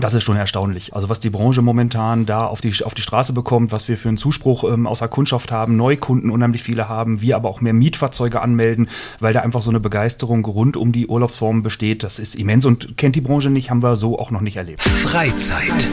Das 0.00 0.14
ist 0.14 0.24
schon 0.24 0.36
erstaunlich. 0.36 0.94
Also 0.94 1.08
was 1.08 1.20
die 1.20 1.30
Branche 1.30 1.62
momentan 1.62 2.26
da 2.26 2.46
auf 2.46 2.60
die, 2.60 2.72
auf 2.84 2.94
die 2.94 3.02
Straße 3.02 3.32
bekommt, 3.32 3.72
was 3.72 3.88
wir 3.88 3.98
für 3.98 4.08
einen 4.08 4.16
Zuspruch 4.16 4.64
ähm, 4.64 4.86
außer 4.86 5.08
Kundschaft 5.08 5.52
haben, 5.52 5.76
Neukunden 5.76 6.30
unheimlich 6.30 6.62
viele 6.62 6.88
haben, 6.88 7.20
wir 7.20 7.36
aber 7.36 7.48
auch 7.48 7.60
mehr 7.60 7.72
Mietfahrzeuge 7.72 8.40
anmelden, 8.40 8.88
weil 9.18 9.32
da 9.32 9.40
einfach 9.40 9.62
so 9.62 9.70
eine 9.70 9.80
Begeisterung 9.80 10.44
rund 10.44 10.76
um 10.76 10.92
die 10.92 11.06
Urlaubsformen 11.06 11.62
besteht. 11.62 12.02
Das 12.02 12.18
ist 12.18 12.34
immens 12.34 12.64
und 12.64 12.96
kennt 12.96 13.16
die 13.16 13.20
Branche 13.20 13.50
nicht, 13.50 13.70
haben 13.70 13.82
wir 13.82 13.96
so 13.96 14.18
auch 14.18 14.30
noch 14.30 14.40
nicht 14.40 14.56
erlebt. 14.56 14.82
Freizeit. 14.82 15.88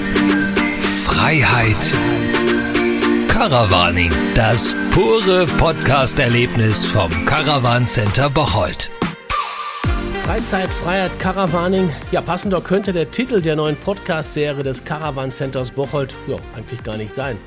Freiheit. 1.03 1.95
Caravaning. 3.27 4.11
Das 4.33 4.75
pure 4.91 5.45
Podcast-Erlebnis 5.57 6.85
vom 6.85 7.11
Caravan 7.25 7.85
Center 7.85 8.29
Bocholt. 8.29 8.89
Freizeit, 10.27 10.67
Freiheit, 10.67 11.17
Caravaning. 11.19 11.89
Ja, 12.11 12.19
passender 12.19 12.59
könnte 12.59 12.91
der 12.91 13.09
Titel 13.11 13.41
der 13.41 13.55
neuen 13.55 13.77
Podcast-Serie 13.77 14.61
des 14.61 14.83
Caravan 14.83 15.31
Centers 15.31 15.71
Bocholt 15.71 16.13
ja, 16.27 16.35
eigentlich 16.53 16.83
gar 16.83 16.97
nicht 16.97 17.15
sein. 17.15 17.37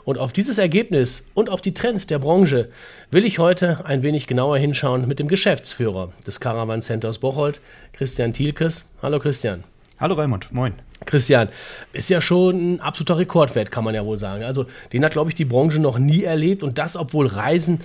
Und 0.04 0.20
auf 0.20 0.34
dieses 0.34 0.60
Ergebnis 0.60 1.26
und 1.34 1.50
auf 1.50 1.62
die 1.62 1.74
Trends 1.74 2.06
der 2.06 2.20
Branche 2.20 2.70
will 3.10 3.26
ich 3.26 3.40
heute 3.40 3.84
ein 3.86 4.04
wenig 4.04 4.28
genauer 4.28 4.60
hinschauen 4.60 5.08
mit 5.08 5.18
dem 5.18 5.28
Geschäftsführer 5.28 6.14
des 6.28 6.40
Caravan 6.40 6.84
Centers 6.84 7.18
Bocholt, 7.18 7.60
Christian 7.94 8.32
Thielkes. 8.32 8.86
Hallo 9.02 9.18
Christian. 9.18 9.64
Hallo 10.00 10.14
Raimund, 10.14 10.52
moin. 10.52 10.74
Christian, 11.08 11.50
ist 11.92 12.12
ja 12.12 12.22
schon 12.22 12.76
ein 12.76 12.82
absoluter 12.82 13.18
Rekordwert, 13.18 13.72
kann 13.72 13.84
man 13.84 13.96
ja 13.96 14.06
wohl 14.06 14.20
sagen. 14.20 14.44
Also 14.44 14.68
den 14.94 15.04
hat, 15.04 15.14
glaube 15.14 15.32
ich, 15.32 15.36
die 15.36 15.46
Branche 15.46 15.80
noch 15.80 15.98
nie 15.98 16.22
erlebt 16.22 16.62
und 16.62 16.78
das, 16.78 16.96
obwohl 16.96 17.26
Reisen 17.26 17.82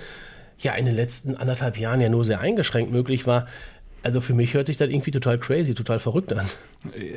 ja 0.59 0.73
in 0.73 0.85
den 0.85 0.95
letzten 0.95 1.35
anderthalb 1.35 1.77
Jahren 1.77 2.01
ja 2.01 2.09
nur 2.09 2.25
sehr 2.25 2.39
eingeschränkt 2.39 2.91
möglich 2.91 3.27
war. 3.27 3.47
Also 4.03 4.21
für 4.21 4.35
mich 4.35 4.53
hört 4.53 4.67
sich 4.67 4.77
das 4.77 4.89
irgendwie 4.89 5.11
total 5.11 5.39
crazy, 5.39 5.73
total 5.73 5.97
verrückt 5.97 6.31
an. 6.31 6.47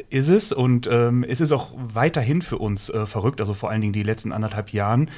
Ist 0.08 0.28
es 0.28 0.52
und 0.52 0.88
ähm, 0.90 1.22
es 1.22 1.40
ist 1.40 1.52
auch 1.52 1.72
weiterhin 1.76 2.40
für 2.40 2.56
uns 2.56 2.88
äh, 2.88 3.04
verrückt, 3.04 3.40
also 3.40 3.52
vor 3.52 3.70
allen 3.70 3.82
Dingen 3.82 3.92
die 3.92 4.02
letzten 4.02 4.32
anderthalb 4.32 4.72
Jahren. 4.72 5.10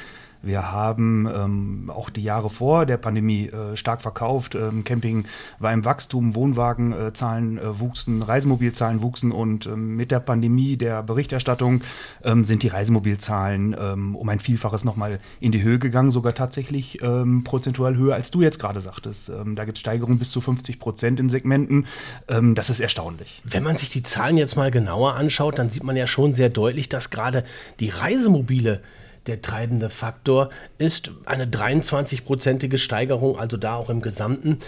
Wir 0.43 0.73
haben 0.73 1.29
ähm, 1.33 1.91
auch 1.95 2.09
die 2.09 2.23
Jahre 2.23 2.49
vor 2.49 2.87
der 2.87 2.97
Pandemie 2.97 3.49
äh, 3.49 3.77
stark 3.77 4.01
verkauft. 4.01 4.55
Ähm, 4.55 4.85
Camping 4.85 5.27
war 5.59 5.73
im 5.73 5.85
Wachstum, 5.85 6.35
Wohnwagenzahlen 6.35 7.59
äh, 7.59 7.79
wuchsen, 7.79 8.23
Reisemobilzahlen 8.23 9.03
wuchsen 9.03 9.33
und 9.33 9.67
ähm, 9.67 9.97
mit 9.97 10.11
der 10.11 10.21
Pandemie, 10.21 10.77
der 10.77 11.03
Berichterstattung 11.03 11.83
ähm, 12.25 12.45
sind 12.45 12.63
die 12.63 12.69
Reisemobilzahlen 12.69 13.77
ähm, 13.79 14.17
um 14.17 14.29
ein 14.31 14.41
Vielfaches 14.41 14.85
nochmal 14.85 15.21
in 15.41 15.53
die 15.53 15.63
Höhe 15.63 15.79
gegangen, 15.79 16.11
sogar 16.11 16.35
tatsächlich 16.35 17.03
ähm, 17.03 17.45
prozentual 17.45 17.97
höher, 17.97 18.15
als 18.15 18.31
du 18.31 18.41
jetzt 18.41 18.59
gerade 18.59 18.81
sagtest. 18.81 19.31
da 19.31 19.65
gibt 19.65 19.77
es 19.77 19.81
Steigerungen 19.81 20.19
bis 20.19 20.31
zu 20.31 20.41
50 20.41 20.79
Prozent 20.79 21.21
in 21.21 21.29
Segmenten. 21.29 21.87
das 22.27 22.71
ist 22.71 22.81
erstaunlich. 22.81 23.43
Wenn 23.45 23.63
man 23.63 23.77
sich 23.77 23.91
die 23.91 24.03
Zahlen 24.03 24.37
jetzt 24.37 24.57
mal 24.57 24.71
genauer 24.71 25.15
anschaut, 25.15 25.59
dann 25.59 25.71
sieht 25.71 25.85
man 25.85 25.97
ja 25.97 26.07
schon 26.07 26.33
sehr 26.33 26.49
deutlich, 26.49 26.89
dass 26.89 27.11
gerade 27.11 27.45
die 27.81 27.89
Reisemobile 27.89 28.81
der 29.27 29.43
treibende 29.43 29.91
Faktor 29.91 30.51
ist 30.79 31.13
eine 31.27 31.47
23-prozentige 31.47 32.79
Steigerung, 32.79 33.39
also 33.39 33.57
da 33.57 33.75
auch 33.75 33.91
im 33.91 34.01
Gesamten. 34.01 34.59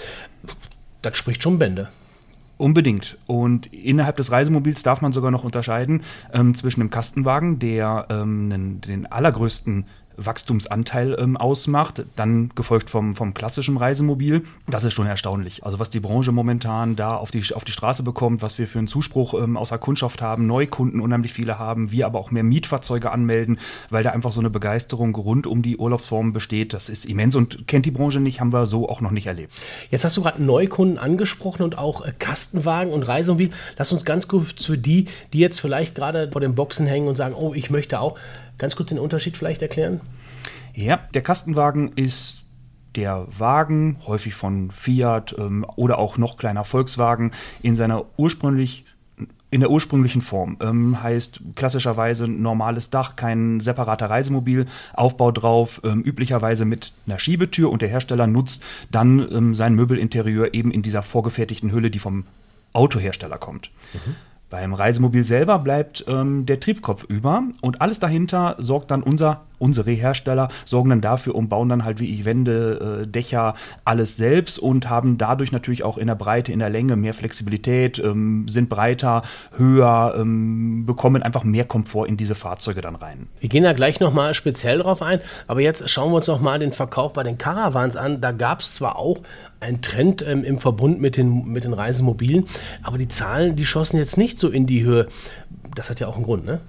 Das 1.00 1.16
spricht 1.16 1.43
schon 1.43 1.59
Bände. 1.59 1.88
Unbedingt. 2.59 3.19
Und 3.27 3.66
innerhalb 3.72 4.16
des 4.19 4.31
Reisemobils 4.31 4.84
darf 4.84 5.00
man 5.00 5.12
sogar 5.12 5.32
noch 5.32 5.43
unterscheiden 5.43 6.03
ähm, 6.32 6.54
zwischen 6.54 6.78
dem 6.78 6.91
Kastenwagen, 6.91 7.59
der 7.59 8.06
ähm, 8.09 8.50
den, 8.50 8.81
den 8.81 9.06
allergrößten 9.06 9.87
Wachstumsanteil 10.17 11.17
ähm, 11.19 11.37
ausmacht, 11.37 12.05
dann 12.17 12.50
gefolgt 12.55 12.91
vom, 12.91 13.17
vom 13.17 13.34
klassischen 13.34 13.77
Reisemobil. 13.77 14.45
Das 14.67 14.84
ist 14.84 14.95
schon 14.95 15.06
erstaunlich. 15.06 15.65
Also 15.65 15.78
was 15.78 15.91
die 15.91 16.00
Branche 16.00 16.33
momentan 16.33 16.97
da 16.97 17.17
auf 17.17 17.31
die, 17.31 17.43
auf 17.55 17.65
die 17.65 17.73
Straße 17.73 18.03
bekommt, 18.03 18.43
was 18.43 18.59
wir 18.59 18.69
für 18.69 18.78
einen 18.78 18.89
Zuspruch 18.89 19.34
ähm, 19.34 19.56
außer 19.56 19.78
Kundschaft 19.78 20.22
haben, 20.22 20.47
Neukunden 20.47 21.01
unheimlich 21.01 21.33
viele 21.33 21.59
haben, 21.59 21.93
wir 21.93 22.06
aber 22.06 22.19
auch 22.19 22.31
mehr 22.31 22.43
Mietfahrzeuge 22.43 23.11
anmelden, 23.11 23.59
weil 23.91 24.03
da 24.03 24.11
einfach 24.11 24.33
so 24.33 24.41
eine 24.41 24.51
Begeisterung 24.51 25.15
rund 25.15 25.47
um 25.47 25.62
die 25.62 25.77
Urlaubsformen 25.77 26.33
besteht. 26.33 26.72
Das 26.72 26.89
ist 26.89 27.06
immens 27.06 27.34
und 27.34 27.67
kennt 27.67 27.87
die 27.87 27.91
Branche 27.91 28.21
nicht, 28.21 28.41
haben 28.41 28.53
wir 28.53 28.67
so 28.67 28.89
auch 28.89 29.01
noch 29.01 29.11
nicht 29.11 29.27
erlebt. 29.27 29.53
Jetzt 29.91 30.05
hast 30.05 30.17
du 30.17 30.22
gerade 30.22 30.43
Neukunden 30.43 30.99
angesprochen 30.99 31.62
und 31.62 31.78
auch 31.78 32.05
äh, 32.05 32.12
Kastenwagen 32.19 32.93
und 32.93 33.03
Reisemobil. 33.03 33.51
Lass 33.78 33.93
uns 33.93 34.05
ganz 34.05 34.28
kurz 34.28 34.65
für 34.65 34.78
die, 34.78 35.06
die 35.33 35.39
jetzt 35.39 35.61
vielleicht 35.61 35.95
gerade 35.95 36.31
vor 36.31 36.41
den 36.41 36.55
Boxen 36.55 36.87
hängen 36.87 37.09
und 37.09 37.17
sagen, 37.17 37.34
oh, 37.34 37.55
ich 37.55 37.71
möchte 37.71 38.01
auch, 38.01 38.19
Ganz 38.62 38.77
kurz 38.77 38.91
den 38.91 39.00
Unterschied 39.00 39.37
vielleicht 39.37 39.61
erklären? 39.61 40.00
Ja, 40.73 41.00
der 41.15 41.23
Kastenwagen 41.23 41.95
ist 41.97 42.45
der 42.95 43.27
Wagen, 43.37 43.97
häufig 44.06 44.37
von 44.37 44.71
Fiat 44.71 45.34
ähm, 45.37 45.67
oder 45.75 45.99
auch 45.99 46.17
noch 46.17 46.37
kleiner 46.37 46.65
Volkswagen, 46.65 47.33
in 47.61 47.75
seiner 47.75 48.05
ursprünglich 48.17 48.84
in 49.51 49.61
der 49.61 49.71
ursprünglichen 49.71 50.22
Form. 50.22 50.59
Ähm, 50.61 51.03
heißt 51.03 51.41
klassischerweise 51.56 52.28
normales 52.28 52.89
Dach, 52.89 53.17
kein 53.17 53.59
separater 53.59 54.09
Reisemobilaufbau 54.09 55.33
drauf, 55.33 55.81
ähm, 55.83 56.03
üblicherweise 56.03 56.65
mit 56.65 56.93
einer 57.09 57.19
Schiebetür 57.19 57.69
und 57.69 57.83
der 57.83 57.89
Hersteller 57.89 58.28
nutzt 58.28 58.62
dann 58.93 59.28
ähm, 59.33 59.55
sein 59.56 59.75
Möbelinterieur 59.75 60.55
eben 60.55 60.71
in 60.71 60.83
dieser 60.83 61.03
vorgefertigten 61.03 61.72
Hülle, 61.72 61.91
die 61.91 61.99
vom 61.99 62.27
Autohersteller 62.72 63.39
kommt. 63.39 63.72
Mhm. 63.93 64.15
Beim 64.53 64.75
Reisemobil 64.75 65.25
selber 65.25 65.59
bleibt 65.61 66.05
ähm, 66.07 66.45
der 66.45 66.61
Triebkopf 66.61 67.05
über 67.05 67.43
und 67.63 67.81
alles 67.81 68.01
dahinter 68.01 68.55
sorgt 68.59 68.91
dann 68.91 69.03
unser 69.03 69.47
unsere 69.62 69.93
Hersteller 69.93 70.49
sorgen 70.65 70.91
dann 70.91 71.00
dafür 71.00 71.37
und 71.37 71.49
bauen 71.49 71.69
dann 71.69 71.84
halt 71.84 72.00
wie 72.00 72.12
ich 72.12 72.25
Wände, 72.25 73.03
äh, 73.03 73.06
Dächer, 73.06 73.55
alles 73.84 74.17
selbst 74.17 74.59
und 74.59 74.91
haben 74.91 75.17
dadurch 75.17 75.53
natürlich 75.53 75.84
auch 75.84 75.97
in 75.97 76.09
der 76.09 76.17
Breite, 76.17 76.53
in 76.53 76.59
der 76.59 76.69
Länge 76.69 76.97
mehr 76.97 77.15
Flexibilität, 77.15 77.99
ähm, 77.99 78.49
sind 78.49 78.69
breiter, 78.69 79.22
höher, 79.56 80.17
ähm, 80.19 80.84
bekommen 80.84 81.22
einfach 81.22 81.45
mehr 81.45 81.65
Komfort 81.65 82.06
in 82.06 82.17
diese 82.17 82.34
Fahrzeuge 82.34 82.81
dann 82.81 82.97
rein. 82.97 83.28
Wir 83.39 83.49
gehen 83.49 83.62
da 83.62 83.72
gleich 83.72 84.01
nochmal 84.01 84.34
speziell 84.34 84.78
drauf 84.78 85.01
ein, 85.01 85.21
aber 85.47 85.61
jetzt 85.61 85.89
schauen 85.89 86.11
wir 86.11 86.17
uns 86.17 86.27
nochmal 86.27 86.59
den 86.59 86.72
Verkauf 86.72 87.12
bei 87.12 87.22
den 87.22 87.39
Caravans 87.39 87.97
an. 87.97 88.21
Da 88.21 88.33
gab 88.33 88.61
es 88.61 88.75
zwar 88.75 88.99
auch 88.99 89.21
einen 89.61 89.81
Trend 89.81 90.27
ähm, 90.27 90.43
im 90.43 90.59
Verbund 90.59 91.01
mit 91.01 91.17
den, 91.17 91.47
mit 91.47 91.62
den 91.62 91.72
Reisemobilen, 91.72 92.47
aber 92.83 92.99
die 92.99 93.09
Zahlen, 93.09 93.55
die 93.55 93.65
schossen 93.65 93.97
jetzt 93.97 94.19
nicht 94.19 94.41
so 94.41 94.49
in 94.49 94.67
die 94.67 94.83
Höhe. 94.83 95.06
Das 95.77 95.89
hat 95.89 96.01
ja 96.01 96.09
auch 96.09 96.17
einen 96.17 96.25
Grund, 96.25 96.45
ne? 96.45 96.61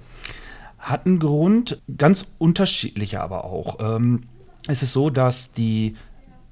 Hat 0.84 1.06
einen 1.06 1.18
Grund, 1.18 1.82
ganz 1.96 2.26
unterschiedlicher 2.38 3.22
aber 3.22 3.44
auch. 3.44 3.78
Ähm, 3.80 4.24
es 4.68 4.82
ist 4.82 4.92
so, 4.92 5.10
dass 5.10 5.52
die 5.52 5.96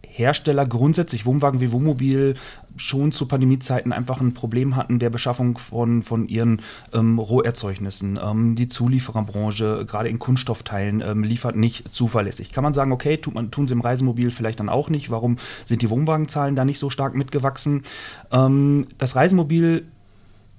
Hersteller 0.07 0.67
grundsätzlich 0.67 1.25
Wohnwagen 1.25 1.61
wie 1.61 1.73
Wohnmobil 1.73 2.35
schon 2.77 3.13
zu 3.13 3.27
Pandemiezeiten 3.27 3.93
einfach 3.93 4.21
ein 4.21 4.35
Problem 4.35 4.77
hatten 4.77 4.99
der 4.99 5.11
Beschaffung 5.11 5.59
von, 5.59 6.03
von 6.03 6.29
ihren 6.29 6.61
ähm, 6.93 7.19
Roherzeugnissen. 7.19 8.19
Ähm, 8.23 8.55
die 8.57 8.69
Zuliefererbranche, 8.69 9.87
gerade 9.87 10.09
in 10.09 10.19
Kunststoffteilen, 10.19 11.03
ähm, 11.07 11.25
liefert 11.25 11.57
nicht 11.57 11.95
zuverlässig. 11.95 12.53
Kann 12.53 12.65
man 12.65 12.75
sagen, 12.75 12.93
okay, 12.93 13.17
tut 13.17 13.35
man, 13.35 13.51
tun 13.51 13.67
sie 13.67 13.75
im 13.75 13.81
Reisemobil 13.81 14.31
vielleicht 14.31 14.61
dann 14.61 14.69
auch 14.69 14.91
nicht. 14.91 15.11
Warum 15.11 15.39
sind 15.65 15.83
die 15.83 15.91
Wohnwagenzahlen 15.91 16.57
da 16.57 16.65
nicht 16.65 16.79
so 16.79 16.91
stark 16.91 17.15
mitgewachsen? 17.15 17.83
Ähm, 18.31 18.87
das 18.99 19.17
Reisemobil 19.17 19.87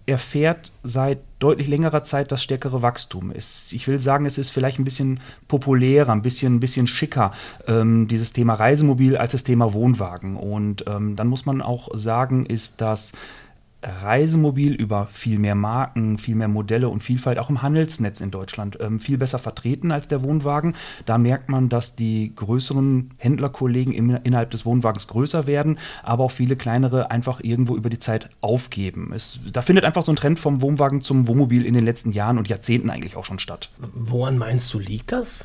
erfährt 0.06 0.72
seit 0.84 1.19
deutlich 1.40 1.68
längerer 1.68 2.04
Zeit 2.04 2.31
das 2.31 2.44
stärkere 2.44 2.81
Wachstum. 2.81 3.31
Es, 3.31 3.72
ich 3.72 3.88
will 3.88 4.00
sagen, 4.00 4.25
es 4.25 4.38
ist 4.38 4.50
vielleicht 4.50 4.80
ein 4.80 4.83
bisschen 4.83 5.19
populärer, 5.48 6.12
ein 6.12 6.22
bisschen, 6.22 6.56
ein 6.56 6.60
bisschen 6.60 6.88
schicker, 6.88 7.31
ähm, 7.68 8.07
dieses 8.07 8.33
Thema 8.33 8.56
Reisemobil 8.56 9.18
als 9.18 9.31
das 9.31 9.44
Thema 9.44 9.74
Wohnwagen. 9.74 10.36
Und 10.36 10.86
ähm, 10.88 11.16
dann 11.16 11.28
muss 11.28 11.45
man 11.45 11.62
auch 11.62 11.89
sagen, 11.94 12.45
ist 12.45 12.81
das 12.81 13.13
Reisemobil 13.83 14.74
über 14.74 15.07
viel 15.07 15.39
mehr 15.39 15.56
Marken, 15.56 16.18
viel 16.18 16.35
mehr 16.35 16.47
Modelle 16.47 16.89
und 16.89 17.03
Vielfalt 17.03 17.38
auch 17.38 17.50
im 17.50 17.62
Handelsnetz 17.62 18.21
in 18.21 18.31
Deutschland 18.31 18.77
ähm, 18.80 19.00
viel 19.00 19.18
besser 19.18 19.39
vertreten 19.39 19.91
als 19.91 20.07
der 20.07 20.21
Wohnwagen. 20.24 20.75
Da 21.06 21.18
merkt 21.18 21.50
man, 21.50 21.69
dass 21.69 21.95
die 21.95 22.33
größeren 22.35 23.12
Händlerkollegen 23.18 23.94
im, 23.94 24.18
innerhalb 24.24 24.51
des 24.51 24.65
Wohnwagens 24.65 25.07
größer 25.07 25.47
werden, 25.47 25.80
aber 26.01 26.24
auch 26.24 26.31
viele 26.31 26.56
kleinere 26.56 27.12
einfach 27.12 27.41
irgendwo 27.44 27.75
über 27.75 27.89
die 27.89 28.00
Zeit 28.00 28.30
aufgeben. 28.41 29.12
Es, 29.13 29.39
da 29.51 29.62
findet 29.62 29.85
einfach 29.85 30.03
so 30.03 30.12
ein 30.12 30.15
Trend 30.15 30.39
vom 30.39 30.62
Wohnwagen 30.62 31.01
zum 31.01 31.27
Wohnmobil 31.27 31.65
in 31.65 31.74
den 31.74 31.85
letzten 31.85 32.12
Jahren 32.12 32.38
und 32.38 32.47
Jahrzehnten 32.47 32.89
eigentlich 32.89 33.18
auch 33.18 33.25
schon 33.25 33.39
statt. 33.39 33.69
Woran 33.94 34.38
meinst 34.38 34.74
du, 34.74 34.80
liegt 34.80 35.12
das? 35.12 35.39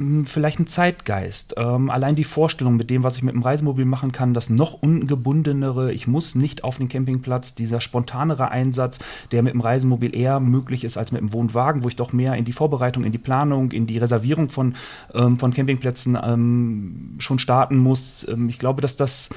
Hm, 0.00 0.24
vielleicht 0.24 0.58
ein 0.58 0.66
Zeitgeist. 0.66 1.56
Ähm, 1.58 1.90
allein 1.90 2.16
die 2.16 2.24
Vorstellung 2.24 2.78
mit 2.78 2.88
dem, 2.88 3.02
was 3.02 3.18
ich 3.18 3.22
mit 3.22 3.34
dem 3.34 3.42
Reisemobil 3.42 3.84
machen 3.84 4.12
kann, 4.12 4.32
das 4.32 4.48
noch 4.48 4.72
ungebundenere, 4.72 5.92
ich 5.92 6.06
muss 6.06 6.34
nicht 6.34 6.64
auf 6.64 6.78
den 6.78 6.88
Campingplatz, 6.88 7.54
dieser 7.54 7.82
spontanere 7.82 8.50
Einsatz, 8.50 8.98
der 9.30 9.42
mit 9.42 9.52
dem 9.52 9.60
Reisemobil 9.60 10.16
eher 10.16 10.40
möglich 10.40 10.84
ist 10.84 10.96
als 10.96 11.12
mit 11.12 11.20
dem 11.20 11.34
Wohnwagen, 11.34 11.84
wo 11.84 11.88
ich 11.88 11.96
doch 11.96 12.14
mehr 12.14 12.34
in 12.36 12.46
die 12.46 12.54
Vorbereitung, 12.54 13.04
in 13.04 13.12
die 13.12 13.18
Planung, 13.18 13.72
in 13.72 13.86
die 13.86 13.98
Reservierung 13.98 14.48
von, 14.48 14.74
ähm, 15.12 15.38
von 15.38 15.52
Campingplätzen 15.52 16.16
ähm, 16.22 17.16
schon 17.18 17.38
starten 17.38 17.76
muss. 17.76 18.26
Ähm, 18.26 18.48
ich 18.48 18.58
glaube, 18.58 18.80
dass 18.80 18.96
das 18.96 19.28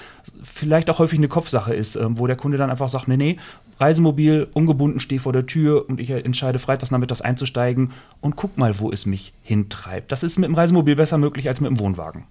vielleicht 0.44 0.90
auch 0.90 1.00
häufig 1.00 1.20
eine 1.20 1.28
Kopfsache 1.28 1.74
ist, 1.74 1.98
ähm, 1.98 2.18
wo 2.18 2.26
der 2.26 2.38
Kunde 2.38 2.58
dann 2.58 2.70
einfach 2.70 2.88
sagt, 2.88 3.10
nee, 3.10 3.18
nee, 3.18 3.38
Reisemobil, 3.84 4.48
ungebunden, 4.54 5.02
stehe 5.02 5.20
vor 5.20 5.34
der 5.34 5.46
Tür 5.46 5.90
und 5.90 6.00
ich 6.00 6.10
entscheide 6.10 6.58
freitags 6.58 6.90
nachmittags 6.90 7.20
einzusteigen 7.20 7.92
und 8.22 8.38
guck 8.38 8.58
mal, 8.58 8.80
wo 8.80 8.90
es 8.90 9.06
mich 9.06 9.34
hintreibt. 9.42 10.10
Das 10.10 10.24
ist 10.24 10.40
mit 10.40 10.48
dem 10.48 10.56
Reisemobil 10.56 10.96
besser 10.96 11.18
möglich 11.18 11.50
als 11.50 11.60
mit 11.60 11.70
dem 11.70 11.80
Wohnwagen. 11.80 12.24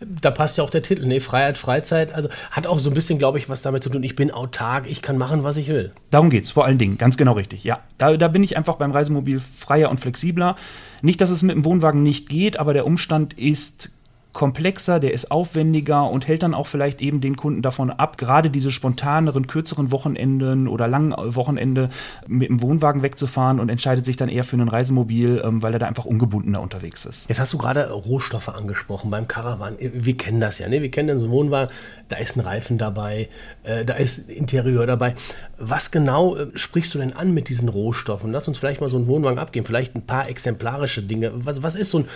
Da 0.00 0.30
passt 0.30 0.56
ja 0.56 0.62
auch 0.62 0.70
der 0.70 0.82
Titel, 0.82 1.06
ne? 1.06 1.20
Freiheit, 1.20 1.58
Freizeit. 1.58 2.14
Also 2.14 2.28
hat 2.52 2.68
auch 2.68 2.78
so 2.78 2.90
ein 2.90 2.94
bisschen, 2.94 3.18
glaube 3.18 3.38
ich, 3.38 3.48
was 3.48 3.60
damit 3.60 3.82
zu 3.82 3.90
tun. 3.90 4.04
Ich 4.04 4.14
bin 4.14 4.30
autark, 4.30 4.88
ich 4.88 5.02
kann 5.02 5.18
machen, 5.18 5.42
was 5.42 5.56
ich 5.56 5.68
will. 5.68 5.90
Darum 6.12 6.30
geht 6.30 6.44
es 6.44 6.50
vor 6.50 6.64
allen 6.64 6.78
Dingen, 6.78 6.96
ganz 6.96 7.16
genau 7.16 7.32
richtig. 7.32 7.64
Ja, 7.64 7.80
da, 7.98 8.16
da 8.16 8.28
bin 8.28 8.44
ich 8.44 8.56
einfach 8.56 8.76
beim 8.76 8.92
Reisemobil 8.92 9.40
freier 9.40 9.90
und 9.90 9.98
flexibler. 9.98 10.54
Nicht, 11.02 11.20
dass 11.20 11.30
es 11.30 11.42
mit 11.42 11.56
dem 11.56 11.64
Wohnwagen 11.64 12.04
nicht 12.04 12.28
geht, 12.28 12.56
aber 12.56 12.72
der 12.72 12.86
Umstand 12.86 13.32
ist 13.34 13.90
komplexer, 14.32 15.00
der 15.00 15.12
ist 15.12 15.30
aufwendiger 15.30 16.08
und 16.08 16.28
hält 16.28 16.42
dann 16.42 16.54
auch 16.54 16.66
vielleicht 16.66 17.00
eben 17.00 17.20
den 17.20 17.36
Kunden 17.36 17.62
davon 17.62 17.90
ab, 17.90 18.16
gerade 18.16 18.50
diese 18.50 18.70
spontaneren, 18.70 19.46
kürzeren 19.46 19.90
Wochenenden 19.90 20.68
oder 20.68 20.86
langen 20.86 21.12
Wochenende 21.34 21.88
mit 22.26 22.48
dem 22.48 22.62
Wohnwagen 22.62 23.02
wegzufahren 23.02 23.58
und 23.58 23.68
entscheidet 23.68 24.04
sich 24.04 24.16
dann 24.16 24.28
eher 24.28 24.44
für 24.44 24.56
ein 24.56 24.68
Reisemobil, 24.68 25.42
ähm, 25.44 25.62
weil 25.62 25.72
er 25.72 25.78
da 25.80 25.86
einfach 25.86 26.04
ungebundener 26.04 26.60
unterwegs 26.60 27.04
ist. 27.04 27.28
Jetzt 27.28 27.40
hast 27.40 27.52
du 27.52 27.58
gerade 27.58 27.90
Rohstoffe 27.90 28.48
angesprochen 28.48 29.10
beim 29.10 29.26
Caravan. 29.26 29.74
Wir 29.80 30.16
kennen 30.16 30.40
das 30.40 30.58
ja, 30.58 30.68
ne? 30.68 30.80
Wir 30.80 30.90
kennen 30.90 31.18
so 31.18 31.24
einen 31.24 31.32
Wohnwagen, 31.32 31.74
da 32.08 32.16
ist 32.16 32.36
ein 32.36 32.40
Reifen 32.40 32.78
dabei, 32.78 33.28
äh, 33.64 33.84
da 33.84 33.94
ist 33.94 34.30
Interieur 34.30 34.86
dabei. 34.86 35.14
Was 35.58 35.90
genau 35.90 36.36
äh, 36.36 36.46
sprichst 36.54 36.94
du 36.94 36.98
denn 36.98 37.12
an 37.12 37.34
mit 37.34 37.48
diesen 37.48 37.68
Rohstoffen? 37.68 38.32
Lass 38.32 38.46
uns 38.46 38.58
vielleicht 38.58 38.80
mal 38.80 38.90
so 38.90 38.96
einen 38.96 39.08
Wohnwagen 39.08 39.38
abgeben, 39.38 39.66
vielleicht 39.66 39.96
ein 39.96 40.06
paar 40.06 40.28
exemplarische 40.28 41.02
Dinge. 41.02 41.32
Was, 41.34 41.62
was 41.62 41.74
ist 41.74 41.90
so 41.90 41.98
ein 41.98 42.08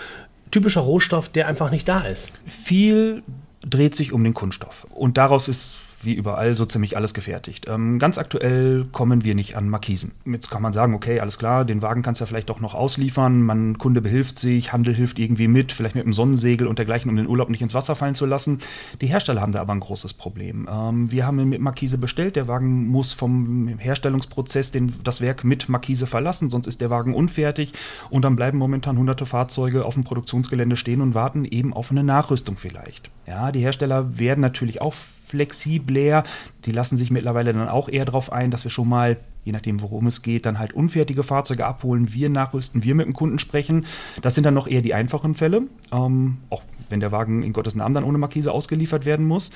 typischer 0.55 0.83
Rohstoff, 0.83 1.29
der 1.29 1.49
einfach 1.49 1.73
nicht 1.73 1.89
da 1.89 2.01
ist. 2.03 2.31
Viel 2.47 3.25
dreht 3.69 3.97
sich 3.97 4.12
um 4.12 4.23
den 4.23 4.35
Kunststoff. 4.35 4.87
Und 4.95 5.19
daraus 5.19 5.49
ist 5.49 5.73
wie 6.05 6.15
überall 6.15 6.56
so 6.56 6.65
ziemlich 6.65 6.97
alles 6.97 7.15
gefertigt. 7.15 7.67
Ähm, 7.69 7.99
ganz 7.99 8.19
aktuell 8.19 8.87
kommen 8.93 9.25
wir 9.25 9.35
nicht 9.35 9.56
an 9.56 9.69
Markisen. 9.69 10.12
Jetzt 10.25 10.51
kann 10.51 10.62
man 10.62 10.73
sagen, 10.73 10.95
okay, 10.95 11.21
alles 11.21 11.39
klar, 11.39 11.65
den 11.65 11.83
Wagen 11.83 12.03
kannst 12.03 12.21
du 12.21 12.25
ja 12.25 12.27
vielleicht 12.27 12.51
doch 12.51 12.61
noch 12.61 12.75
ausliefern, 12.75 13.43
man 13.43 13.79
Kunde 13.79 14.01
behilft 14.01 14.39
sich, 14.39 14.73
Handel 14.73 14.95
hilft 14.95 15.19
irgendwie 15.19 15.49
mit, 15.49 15.73
vielleicht 15.73 15.95
mit 15.95 16.05
einem 16.05 16.15
Sonnensegel 16.15 16.67
und 16.67 16.79
dergleichen, 16.79 17.11
um 17.11 17.17
den 17.17 17.27
Urlaub 17.27 17.51
nicht 17.51 17.62
ins 17.62 17.75
Wasser 17.75 17.97
fallen 17.97 18.15
zu 18.15 18.27
lassen. 18.27 18.59
Die 19.01 19.06
Hersteller 19.06 19.41
haben 19.41 19.53
da 19.53 19.61
aber 19.61 19.75
ein 19.75 19.81
großes 19.81 20.15
Problem. 20.15 20.69
Ähm, 20.71 21.11
wir 21.11 21.27
haben 21.27 21.39
ihn 21.41 21.49
mit 21.49 21.61
Markise 21.61 21.99
bestellt, 21.99 22.37
der 22.37 22.49
Wagen 22.49 22.87
muss 22.89 23.12
vom 23.12 23.69
Herstellungsprozess 23.79 24.71
den, 24.71 24.95
das 25.05 25.21
Werk 25.21 25.45
mit 25.45 25.69
Markise 25.69 26.07
verlassen, 26.07 26.50
sonst 26.50 26.67
ist 26.67 26.81
der 26.81 26.91
Wagen 26.91 27.15
unfertig 27.15 27.73
und 28.11 28.23
dann 28.23 28.37
bleiben 28.37 28.59
momentan 28.59 28.99
hunderte 28.99 29.27
Fahrzeuge 29.27 29.85
auf 29.85 29.95
dem 29.95 30.05
Produktionsgelände 30.05 30.77
stehen 30.77 31.00
und 31.00 31.15
warten 31.15 31.45
eben 31.45 31.73
auf 31.73 31.91
eine 31.91 32.05
Nachrüstung 32.05 32.57
vielleicht. 32.57 33.11
Ja, 33.27 33.53
die 33.53 33.61
Hersteller 33.61 34.19
werden 34.19 34.41
natürlich 34.41 34.81
auch 34.81 34.95
flexibler. 35.35 36.23
Die 36.65 36.73
lassen 36.73 36.97
sich 36.97 37.11
mittlerweile 37.11 37.53
dann 37.53 37.69
auch 37.69 37.89
eher 37.89 38.05
darauf 38.05 38.33
ein, 38.33 38.53
dass 38.53 38.65
wir 38.65 38.71
schon 38.71 38.89
mal 38.89 39.17
je 39.45 39.53
nachdem, 39.53 39.83
worum 39.83 40.07
es 40.07 40.23
geht, 40.23 40.47
dann 40.47 40.59
halt 40.59 40.73
unfertige 40.73 41.23
Fahrzeuge 41.23 41.67
abholen, 41.67 42.15
wir 42.15 42.31
nachrüsten, 42.31 42.83
wir 42.83 42.95
mit 42.95 43.05
dem 43.07 43.13
Kunden 43.13 43.39
sprechen. 43.39 43.85
Das 44.23 44.35
sind 44.35 44.45
dann 44.45 44.55
noch 44.55 44.67
eher 44.67 44.81
die 44.81 44.95
einfachen 44.95 45.35
Fälle, 45.35 45.65
ähm, 45.93 46.39
auch 46.49 46.63
wenn 46.89 47.01
der 47.01 47.13
Wagen 47.13 47.43
in 47.43 47.53
Gottes 47.53 47.75
Namen 47.75 47.95
dann 47.95 48.05
ohne 48.05 48.17
Markise 48.17 48.53
ausgeliefert 48.53 49.05
werden 49.05 49.27
muss. 49.27 49.53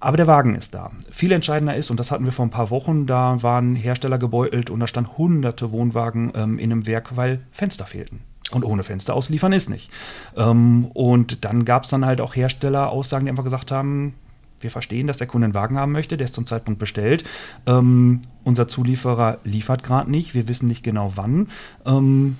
Aber 0.00 0.16
der 0.16 0.26
Wagen 0.26 0.54
ist 0.54 0.74
da. 0.74 0.92
Viel 1.10 1.32
entscheidender 1.32 1.74
ist, 1.76 1.90
und 1.90 1.98
das 1.98 2.10
hatten 2.10 2.24
wir 2.24 2.32
vor 2.32 2.46
ein 2.46 2.50
paar 2.50 2.70
Wochen, 2.70 3.06
da 3.06 3.42
waren 3.42 3.74
Hersteller 3.74 4.18
gebeutelt 4.18 4.70
und 4.70 4.80
da 4.80 4.86
stand 4.86 5.18
hunderte 5.18 5.72
Wohnwagen 5.72 6.32
ähm, 6.34 6.58
in 6.58 6.72
einem 6.72 6.86
Werk, 6.86 7.16
weil 7.16 7.40
Fenster 7.50 7.84
fehlten. 7.84 8.20
Und 8.50 8.64
ohne 8.64 8.82
Fenster 8.82 9.14
ausliefern 9.14 9.52
ist 9.52 9.68
nicht. 9.68 9.90
Ähm, 10.36 10.86
und 10.94 11.44
dann 11.44 11.64
gab 11.64 11.84
es 11.84 11.90
dann 11.90 12.06
halt 12.06 12.20
auch 12.20 12.34
Hersteller-Aussagen, 12.34 13.26
die 13.26 13.30
einfach 13.30 13.44
gesagt 13.44 13.70
haben, 13.70 14.14
wir 14.60 14.70
verstehen, 14.70 15.06
dass 15.06 15.18
der 15.18 15.26
Kunde 15.26 15.46
einen 15.46 15.54
Wagen 15.54 15.78
haben 15.78 15.92
möchte, 15.92 16.16
der 16.16 16.26
ist 16.26 16.34
zum 16.34 16.46
Zeitpunkt 16.46 16.78
bestellt. 16.78 17.24
Ähm, 17.66 18.22
unser 18.44 18.68
Zulieferer 18.68 19.38
liefert 19.44 19.82
gerade 19.82 20.10
nicht, 20.10 20.34
wir 20.34 20.48
wissen 20.48 20.68
nicht 20.68 20.82
genau 20.82 21.12
wann. 21.14 21.48
Ähm, 21.86 22.36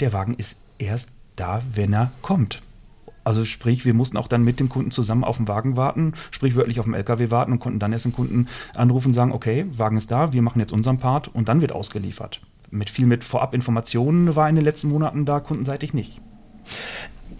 der 0.00 0.12
Wagen 0.12 0.34
ist 0.34 0.58
erst 0.78 1.10
da, 1.36 1.62
wenn 1.74 1.92
er 1.92 2.12
kommt. 2.22 2.60
Also 3.24 3.46
sprich, 3.46 3.86
wir 3.86 3.94
mussten 3.94 4.18
auch 4.18 4.28
dann 4.28 4.44
mit 4.44 4.60
dem 4.60 4.68
Kunden 4.68 4.90
zusammen 4.90 5.24
auf 5.24 5.38
den 5.38 5.48
Wagen 5.48 5.76
warten, 5.76 6.12
sprichwörtlich 6.30 6.78
auf 6.78 6.84
dem 6.84 6.92
LKW 6.92 7.30
warten 7.30 7.52
und 7.52 7.58
konnten 7.58 7.78
dann 7.78 7.92
erst 7.92 8.04
den 8.04 8.12
Kunden 8.12 8.48
anrufen 8.74 9.08
und 9.08 9.14
sagen, 9.14 9.32
okay, 9.32 9.64
Wagen 9.76 9.96
ist 9.96 10.10
da, 10.10 10.34
wir 10.34 10.42
machen 10.42 10.60
jetzt 10.60 10.72
unseren 10.72 10.98
Part 10.98 11.28
und 11.28 11.48
dann 11.48 11.62
wird 11.62 11.72
ausgeliefert. 11.72 12.42
Mit 12.70 12.90
viel 12.90 13.06
mit 13.06 13.24
Vorabinformationen 13.24 14.36
war 14.36 14.48
in 14.48 14.56
den 14.56 14.64
letzten 14.64 14.88
Monaten 14.88 15.24
da 15.24 15.40
kundenseitig 15.40 15.94
nicht 15.94 16.20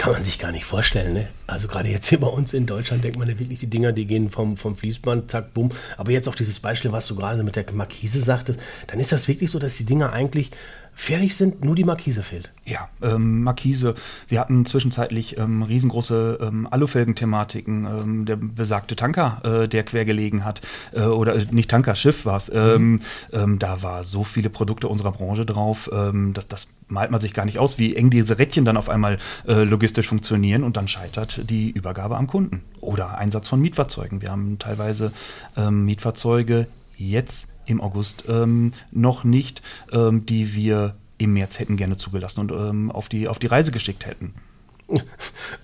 kann 0.05 0.13
man 0.13 0.25
sich 0.25 0.39
gar 0.39 0.53
nicht 0.53 0.67
vorstellen. 0.67 1.15
Ne? 1.15 1.29
Also 1.47 1.67
gerade 1.67 1.89
jetzt 1.89 2.07
hier 2.09 2.21
bei 2.21 2.27
uns 2.27 2.53
in 2.53 2.67
Deutschland 2.67 3.03
denkt 3.03 3.19
man 3.19 3.27
ja 3.27 3.39
wirklich, 3.39 3.61
die 3.61 3.69
Dinger, 3.69 3.91
die 3.91 4.07
gehen 4.07 4.29
vom, 4.29 4.59
vom 4.59 4.77
Fließband, 4.77 5.31
zack, 5.31 5.55
bumm. 5.55 5.71
Aber 5.97 6.13
jetzt 6.13 6.29
auch 6.29 6.35
dieses 6.35 6.61
Beispiel, 6.61 6.93
was 6.93 7.07
du 7.07 7.17
gerade 7.17 7.43
mit 7.43 7.57
der 7.57 7.65
Markise 7.73 8.21
sagtest, 8.21 8.61
dann 8.89 9.01
ist 9.01 9.13
das 9.13 9.29
wirklich 9.29 9.51
so, 9.51 9.59
dass 9.59 9.79
die 9.79 9.85
Dinger 9.85 10.13
eigentlich 10.13 10.51
fertig 10.95 11.37
sind, 11.37 11.65
nur 11.65 11.75
die 11.75 11.85
Markise 11.85 12.23
fehlt. 12.23 12.53
Ja, 12.65 12.89
ähm, 13.03 13.43
Markise. 13.43 13.95
Wir 14.29 14.41
hatten 14.41 14.65
zwischenzeitlich 14.65 15.37
ähm, 15.39 15.63
riesengroße 15.63 16.39
ähm, 16.41 16.69
Alufelgen-Thematiken. 16.71 17.85
Ähm, 17.85 18.25
der 18.25 18.37
besagte 18.37 18.97
Tanker, 18.97 19.41
äh, 19.45 19.69
der 19.69 19.83
quer 19.83 20.05
gelegen 20.05 20.45
hat, 20.45 20.63
äh, 20.93 21.03
oder 21.03 21.35
äh, 21.35 21.47
nicht 21.51 21.71
Tanker, 21.71 21.95
Schiff 21.95 22.25
war 22.25 22.37
es. 22.37 22.51
Mhm. 22.53 23.01
Ähm, 23.33 23.59
da 23.59 23.83
war 23.83 24.05
so 24.05 24.25
viele 24.25 24.51
Produkte 24.51 24.89
unserer 24.89 25.13
Branche 25.13 25.45
drauf, 25.45 25.91
ähm, 25.93 26.33
dass 26.33 26.49
das 26.49 26.69
malt 26.89 27.11
man 27.11 27.21
sich 27.21 27.35
gar 27.35 27.45
nicht 27.45 27.59
aus, 27.59 27.79
wie 27.79 27.97
eng 27.97 28.11
diese 28.11 28.39
Rädchen 28.39 28.65
dann 28.65 28.77
auf 28.77 28.89
einmal 28.89 29.19
äh, 29.47 29.65
logistisch 29.65 30.09
funktionieren 30.09 30.63
und 30.63 30.77
dann 30.77 30.89
scheitert 30.89 31.51
die 31.51 31.71
Übergabe 31.71 32.17
am 32.17 32.27
Kunden. 32.27 32.63
Oder 32.81 33.19
Einsatz 33.19 33.49
von 33.49 33.61
Mietfahrzeugen. 33.61 34.23
Wir 34.23 34.31
haben 34.31 34.59
teilweise 34.59 35.13
Mietfahrzeuge 35.57 36.67
jetzt 36.97 37.49
im 37.67 37.81
August 37.81 38.25
ähm, 38.29 38.73
noch 38.91 39.25
nicht, 39.25 39.63
ähm, 39.93 40.27
die 40.27 40.55
wir 40.55 40.95
im 41.19 41.33
März 41.33 41.59
hätten 41.59 41.77
gerne 41.77 41.97
zugelassen 41.97 42.41
und 42.41 42.53
ähm, 42.53 42.91
auf, 42.91 43.09
die, 43.09 43.29
auf 43.29 43.39
die 43.39 43.47
Reise 43.47 43.73
geschickt 43.73 44.07
hätten. 44.07 44.35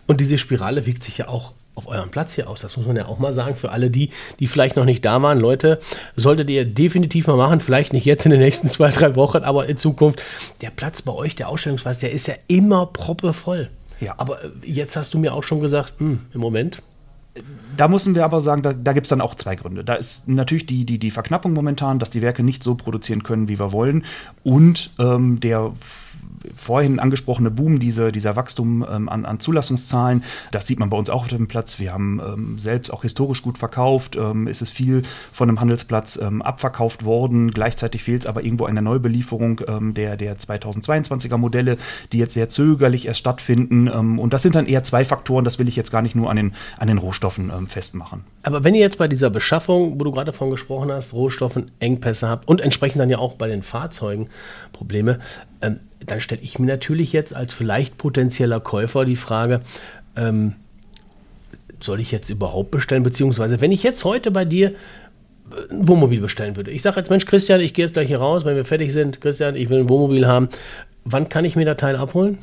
Und 0.07 0.21
diese 0.21 0.39
Spirale 0.39 0.87
wiegt 0.87 1.03
sich 1.03 1.19
ja 1.19 1.29
auch 1.29 1.53
auf 1.75 1.87
eurem 1.87 2.11
Platz 2.11 2.35
hier 2.35 2.49
aus. 2.49 2.61
Das 2.61 2.77
muss 2.77 2.87
man 2.87 2.97
ja 2.97 3.07
auch 3.07 3.19
mal 3.19 3.33
sagen. 3.33 3.57
Für 3.57 3.71
alle 3.71 3.91
die, 3.91 4.11
die 4.39 4.47
vielleicht 4.47 4.77
noch 4.77 4.85
nicht 4.85 5.05
da 5.05 5.23
waren, 5.23 5.39
Leute, 5.39 5.81
solltet 6.17 6.51
ihr 6.51 6.65
definitiv 6.65 7.27
mal 7.27 7.37
machen. 7.37 7.61
Vielleicht 7.61 7.93
nicht 7.93 8.05
jetzt 8.05 8.25
in 8.25 8.31
den 8.31 8.41
nächsten 8.41 8.69
zwei, 8.69 8.91
drei 8.91 9.15
Wochen, 9.17 9.39
aber 9.39 9.67
in 9.67 9.77
Zukunft. 9.77 10.23
Der 10.61 10.71
Platz 10.71 11.03
bei 11.03 11.13
euch, 11.13 11.37
der 11.37 11.49
Ausstellungsplatz, 11.49 12.01
der 12.01 12.13
ist 12.13 12.27
ja 12.27 12.35
immer 12.49 12.87
proppevoll. 12.87 13.71
Ja. 14.01 14.15
Aber 14.17 14.45
äh, 14.45 14.49
jetzt 14.65 14.97
hast 14.97 15.15
du 15.15 15.19
mir 15.19 15.35
auch 15.35 15.45
schon 15.45 15.61
gesagt, 15.61 15.95
hm, 15.99 16.21
im 16.33 16.41
Moment 16.41 16.83
da 17.77 17.89
müssen 17.89 18.15
wir 18.15 18.25
aber 18.25 18.41
sagen, 18.41 18.63
da, 18.63 18.73
da 18.73 18.93
gibt 18.93 19.07
es 19.07 19.11
dann 19.11 19.21
auch 19.21 19.35
zwei 19.35 19.57
Gründe. 19.57 19.85
Da 19.85 19.95
ist 19.95 20.29
natürlich 20.29 20.67
die, 20.67 20.85
die, 20.85 20.99
die 20.99 21.11
Verknappung 21.11 21.53
momentan, 21.53 21.99
dass 21.99 22.11
die 22.11 22.23
Werke 22.23 22.43
nicht 22.43 22.63
so 22.63 22.75
produzieren 22.75 23.23
können, 23.23 23.49
wie 23.49 23.59
wir 23.59 23.73
wollen. 23.73 24.05
Und 24.43 24.91
ähm, 24.99 25.41
der 25.41 25.73
vorhin 26.57 26.99
angesprochene 26.99 27.51
Boom, 27.51 27.81
diese, 27.81 28.13
dieser 28.13 28.37
Wachstum 28.37 28.85
ähm, 28.91 29.09
an, 29.09 29.25
an, 29.25 29.41
Zulassungszahlen, 29.41 30.25
das 30.53 30.67
sieht 30.67 30.79
man 30.79 30.91
bei 30.91 30.97
uns 30.97 31.11
auch 31.11 31.23
auf 31.23 31.29
dem 31.29 31.49
Platz. 31.49 31.79
Wir 31.79 31.93
haben 31.93 32.21
ähm, 32.21 32.59
selbst 32.59 32.93
auch 32.93 33.03
historisch 33.03 33.43
gut 33.43 33.59
verkauft. 33.59 34.17
Ähm, 34.17 34.47
es 34.47 34.63
ist 34.63 34.71
viel 34.71 35.03
von 35.33 35.49
einem 35.49 35.61
Handelsplatz 35.61 36.19
ähm, 36.21 36.43
abverkauft 36.43 37.05
worden. 37.05 37.51
Gleichzeitig 37.51 38.03
fehlt 38.03 38.23
es 38.23 38.27
aber 38.27 38.45
irgendwo 38.45 38.65
eine 38.65 38.83
Neubelieferung 38.83 39.61
ähm, 39.67 39.95
der, 39.95 40.17
der 40.17 40.37
2022er 40.37 41.37
Modelle, 41.37 41.77
die 42.13 42.19
jetzt 42.19 42.35
sehr 42.35 42.49
zögerlich 42.49 43.07
erst 43.07 43.21
stattfinden. 43.21 43.87
Ähm, 43.87 44.19
und 44.19 44.33
das 44.33 44.43
sind 44.43 44.55
dann 44.55 44.67
eher 44.67 44.83
zwei 44.83 45.05
Faktoren, 45.05 45.45
das 45.45 45.59
will 45.59 45.69
ich 45.69 45.77
jetzt 45.77 45.91
gar 45.91 46.03
nicht 46.03 46.15
nur 46.15 46.31
an 46.31 46.37
den, 46.37 46.55
an 46.79 46.89
den 46.89 46.99
Rohstoffen 46.99 47.51
festmachen. 47.69 48.25
Aber 48.43 48.65
wenn 48.65 48.75
ihr 48.75 48.81
jetzt 48.81 48.99
bei 48.99 49.09
dieser 49.09 49.31
Beschaffung, 49.31 49.99
wo 49.99 50.05
du 50.05 50.13
gerade 50.13 50.33
davon 50.33 50.51
gesprochen 50.51 50.91
hast, 50.91 51.13
Rohstoffen 51.13 51.71
Engpässe 51.79 52.29
habt 52.29 52.49
und 52.49 52.61
entsprechend 52.61 53.01
dann 53.01 53.11
ja 53.11 53.19
auch 53.19 53.35
bei 53.35 53.49
den 53.49 53.63
Fahrzeugen 53.63 54.29
Probleme, 54.73 55.19
dann 56.07 56.21
stelle 56.21 56.43
ich 56.43 56.59
mir 56.59 56.67
natürlich 56.67 57.13
jetzt 57.13 57.35
als 57.35 57.53
vielleicht 57.53 57.99
potenzieller 57.99 58.61
Käufer 58.61 59.05
die 59.05 59.17
Frage, 59.17 59.61
ähm, 60.17 60.55
soll 61.81 62.01
ich 62.01 62.11
jetzt 62.11 62.31
überhaupt 62.31 62.71
bestellen? 62.71 63.03
Beziehungsweise, 63.03 63.61
wenn 63.61 63.73
ich 63.73 63.83
jetzt 63.83 64.05
heute 64.05 64.31
bei 64.31 64.45
dir 64.45 64.71
äh, 64.71 64.75
ein 65.71 65.89
Wohnmobil 65.89 66.21
bestellen 66.21 66.57
würde. 66.57 66.71
Ich 66.71 66.83
sage 66.83 66.99
jetzt, 67.01 67.11
Mensch, 67.11 67.27
Christian, 67.27 67.61
ich 67.61 67.75
gehe 67.75 67.85
jetzt 67.85 67.95
gleich 67.95 68.09
hier 68.09 68.19
raus, 68.19 68.45
wenn 68.45 68.57
wir 68.57 68.65
fertig 68.65 68.93
sind. 68.93 69.21
Christian, 69.21 69.57
ich 69.57 69.69
will 69.69 69.81
ein 69.81 69.89
Wohnmobil 69.89 70.27
haben. 70.27 70.49
Wann 71.05 71.29
kann 71.29 71.45
ich 71.45 71.57
mir 71.57 71.65
das 71.65 71.79
Teil 71.79 71.97
abholen? 71.97 72.39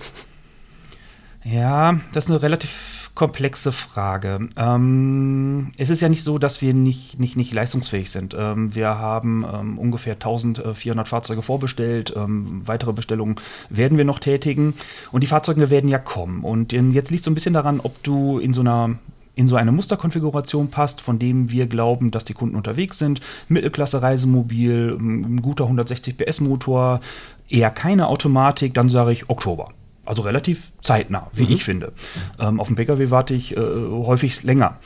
Ja, 1.43 1.99
das 2.13 2.25
ist 2.25 2.31
eine 2.31 2.41
relativ 2.41 2.96
komplexe 3.17 3.71
Frage. 3.71 4.47
Ähm, 4.55 5.71
es 5.79 5.89
ist 5.89 6.01
ja 6.01 6.07
nicht 6.07 6.23
so, 6.23 6.37
dass 6.37 6.61
wir 6.61 6.75
nicht, 6.75 7.19
nicht, 7.19 7.35
nicht 7.35 7.51
leistungsfähig 7.51 8.11
sind. 8.11 8.35
Ähm, 8.37 8.75
wir 8.75 8.99
haben 8.99 9.43
ähm, 9.51 9.79
ungefähr 9.79 10.13
1400 10.13 11.07
Fahrzeuge 11.07 11.41
vorbestellt. 11.41 12.13
Ähm, 12.15 12.61
weitere 12.65 12.93
Bestellungen 12.93 13.37
werden 13.71 13.97
wir 13.97 14.05
noch 14.05 14.19
tätigen. 14.19 14.75
Und 15.11 15.21
die 15.21 15.27
Fahrzeuge 15.27 15.71
werden 15.71 15.89
ja 15.89 15.97
kommen. 15.97 16.43
Und 16.43 16.73
ähm, 16.73 16.91
jetzt 16.91 17.09
liegt 17.09 17.21
es 17.21 17.25
so 17.25 17.31
ein 17.31 17.33
bisschen 17.33 17.55
daran, 17.55 17.79
ob 17.79 18.03
du 18.03 18.37
in 18.37 18.53
so 18.53 18.61
einer 18.61 18.99
in 19.33 19.47
so 19.47 19.55
eine 19.55 19.71
Musterkonfiguration 19.71 20.69
passt, 20.69 21.01
von 21.01 21.19
dem 21.19 21.51
wir 21.51 21.67
glauben, 21.67 22.09
dass 22.09 22.25
die 22.25 22.33
Kunden 22.33 22.55
unterwegs 22.55 22.97
sind. 22.97 23.21
Mittelklasse 23.47 24.01
Reisemobil, 24.01 24.97
ein 24.99 25.41
guter 25.43 25.65
160 25.65 26.17
PS 26.17 26.41
Motor, 26.41 27.01
eher 27.47 27.69
keine 27.69 28.07
Automatik, 28.07 28.73
dann 28.73 28.89
sage 28.89 29.11
ich 29.11 29.29
Oktober. 29.29 29.69
Also 30.07 30.21
relativ 30.21 30.71
zeitnah, 30.81 31.27
wie 31.33 31.43
mhm. 31.43 31.51
ich 31.51 31.63
finde. 31.63 31.93
Ähm, 32.39 32.59
auf 32.59 32.67
dem 32.67 32.75
Pkw 32.75 33.09
warte 33.09 33.33
ich 33.33 33.55
äh, 33.55 33.59
häufig 33.59 34.43
länger 34.43 34.79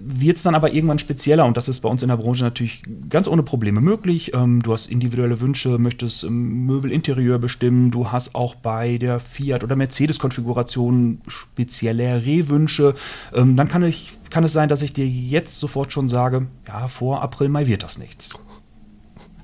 wird 0.00 0.36
es 0.36 0.42
dann 0.42 0.54
aber 0.54 0.72
irgendwann 0.72 0.98
spezieller 0.98 1.44
und 1.46 1.56
das 1.56 1.68
ist 1.68 1.80
bei 1.80 1.88
uns 1.88 2.02
in 2.02 2.08
der 2.08 2.16
Branche 2.16 2.44
natürlich 2.44 2.82
ganz 3.08 3.26
ohne 3.26 3.42
Probleme 3.42 3.80
möglich. 3.80 4.34
Ähm, 4.34 4.62
du 4.62 4.72
hast 4.72 4.90
individuelle 4.90 5.40
Wünsche, 5.40 5.78
möchtest 5.78 6.24
ähm, 6.24 6.66
Möbelinterieur 6.66 7.38
bestimmen, 7.38 7.90
du 7.90 8.10
hast 8.10 8.34
auch 8.34 8.54
bei 8.54 8.98
der 8.98 9.20
Fiat- 9.20 9.64
oder 9.64 9.76
Mercedes-Konfiguration 9.76 11.22
spezielle 11.26 12.24
Rehwünsche. 12.24 12.94
Ähm, 13.34 13.56
dann 13.56 13.68
kann, 13.68 13.82
ich, 13.82 14.18
kann 14.30 14.44
es 14.44 14.52
sein, 14.52 14.68
dass 14.68 14.82
ich 14.82 14.92
dir 14.92 15.06
jetzt 15.06 15.58
sofort 15.58 15.92
schon 15.92 16.08
sage, 16.08 16.46
ja, 16.66 16.88
vor 16.88 17.22
April, 17.22 17.48
Mai 17.48 17.66
wird 17.66 17.82
das 17.82 17.98
nichts. 17.98 18.38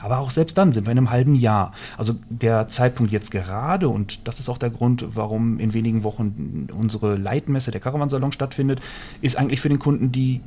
Aber 0.05 0.19
auch 0.19 0.31
selbst 0.31 0.59
dann 0.59 0.75
sind 0.75 0.85
wir 0.87 0.93
in 0.93 0.99
einem 0.99 1.09
halben 1.09 1.35
Jahr. 1.35 1.73
Also 1.97 2.15
der 2.29 2.69
Zeitpunkt 2.69 3.11
jetzt 3.11 3.31
gerade, 3.31 3.89
und 3.89 4.29
das 4.29 4.39
ist 4.39 4.51
auch 4.51 4.59
der 4.59 4.69
Grund, 4.69 5.17
warum 5.17 5.59
in 5.59 5.73
wenigen 5.73 6.03
Wochen 6.03 6.69
unsere 6.77 7.17
Leitmesse, 7.17 7.71
der 7.71 7.81
Caravansalon 7.81 8.31
stattfindet, 8.31 8.83
ist 9.23 9.39
eigentlich 9.39 9.63
für 9.63 9.71
den 9.71 9.79
Kunden 9.79 10.13
die 10.13 10.43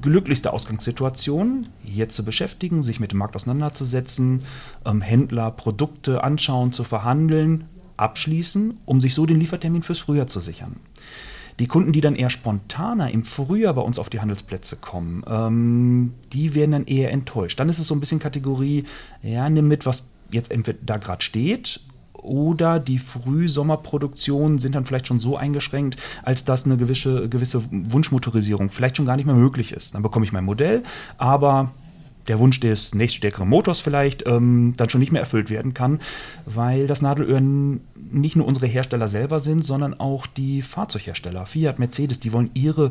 glücklichste 0.00 0.54
Ausgangssituation, 0.54 1.66
jetzt 1.84 2.16
zu 2.16 2.24
beschäftigen, 2.24 2.82
sich 2.82 2.98
mit 2.98 3.12
dem 3.12 3.18
Markt 3.18 3.36
auseinanderzusetzen, 3.36 4.44
ähm, 4.86 5.02
Händler, 5.02 5.50
Produkte 5.50 6.24
anschauen, 6.24 6.72
zu 6.72 6.84
verhandeln, 6.84 7.66
abschließen, 7.98 8.78
um 8.86 9.02
sich 9.02 9.12
so 9.12 9.26
den 9.26 9.38
Liefertermin 9.38 9.82
fürs 9.82 9.98
Frühjahr 9.98 10.28
zu 10.28 10.40
sichern. 10.40 10.76
Die 11.60 11.66
Kunden, 11.66 11.92
die 11.92 12.00
dann 12.00 12.16
eher 12.16 12.30
spontaner 12.30 13.10
im 13.10 13.24
Frühjahr 13.24 13.74
bei 13.74 13.82
uns 13.82 13.98
auf 13.98 14.08
die 14.08 14.20
Handelsplätze 14.20 14.76
kommen, 14.76 15.22
ähm, 15.28 16.14
die 16.32 16.54
werden 16.54 16.72
dann 16.72 16.86
eher 16.86 17.12
enttäuscht. 17.12 17.60
Dann 17.60 17.68
ist 17.68 17.78
es 17.78 17.86
so 17.86 17.94
ein 17.94 18.00
bisschen 18.00 18.18
Kategorie, 18.18 18.84
ja, 19.22 19.48
nimm 19.48 19.68
mit, 19.68 19.84
was 19.84 20.04
jetzt 20.30 20.50
entweder 20.50 20.78
da 20.82 20.96
gerade 20.96 21.22
steht 21.22 21.80
oder 22.22 22.78
die 22.78 22.98
Frühsommerproduktionen 22.98 24.58
sind 24.58 24.74
dann 24.74 24.84
vielleicht 24.84 25.06
schon 25.06 25.20
so 25.20 25.36
eingeschränkt, 25.36 25.96
als 26.22 26.44
dass 26.44 26.64
eine 26.64 26.76
gewisse, 26.76 27.28
gewisse 27.28 27.62
Wunschmotorisierung 27.70 28.70
vielleicht 28.70 28.96
schon 28.96 29.06
gar 29.06 29.16
nicht 29.16 29.26
mehr 29.26 29.34
möglich 29.34 29.72
ist. 29.72 29.94
Dann 29.94 30.02
bekomme 30.02 30.24
ich 30.24 30.32
mein 30.32 30.44
Modell, 30.44 30.82
aber 31.18 31.72
der 32.28 32.38
Wunsch 32.38 32.60
des 32.60 32.94
nächststärkeren 32.94 33.48
Motors 33.48 33.80
vielleicht 33.80 34.26
ähm, 34.26 34.74
dann 34.76 34.90
schon 34.90 35.00
nicht 35.00 35.12
mehr 35.12 35.20
erfüllt 35.20 35.50
werden 35.50 35.74
kann, 35.74 36.00
weil 36.46 36.86
das 36.86 37.02
Nadelöhr 37.02 37.40
nicht 37.40 38.36
nur 38.36 38.46
unsere 38.46 38.66
Hersteller 38.66 39.08
selber 39.08 39.40
sind, 39.40 39.64
sondern 39.64 39.98
auch 39.98 40.26
die 40.26 40.62
Fahrzeughersteller. 40.62 41.46
Fiat, 41.46 41.78
Mercedes, 41.78 42.20
die 42.20 42.32
wollen 42.32 42.50
ihre 42.54 42.90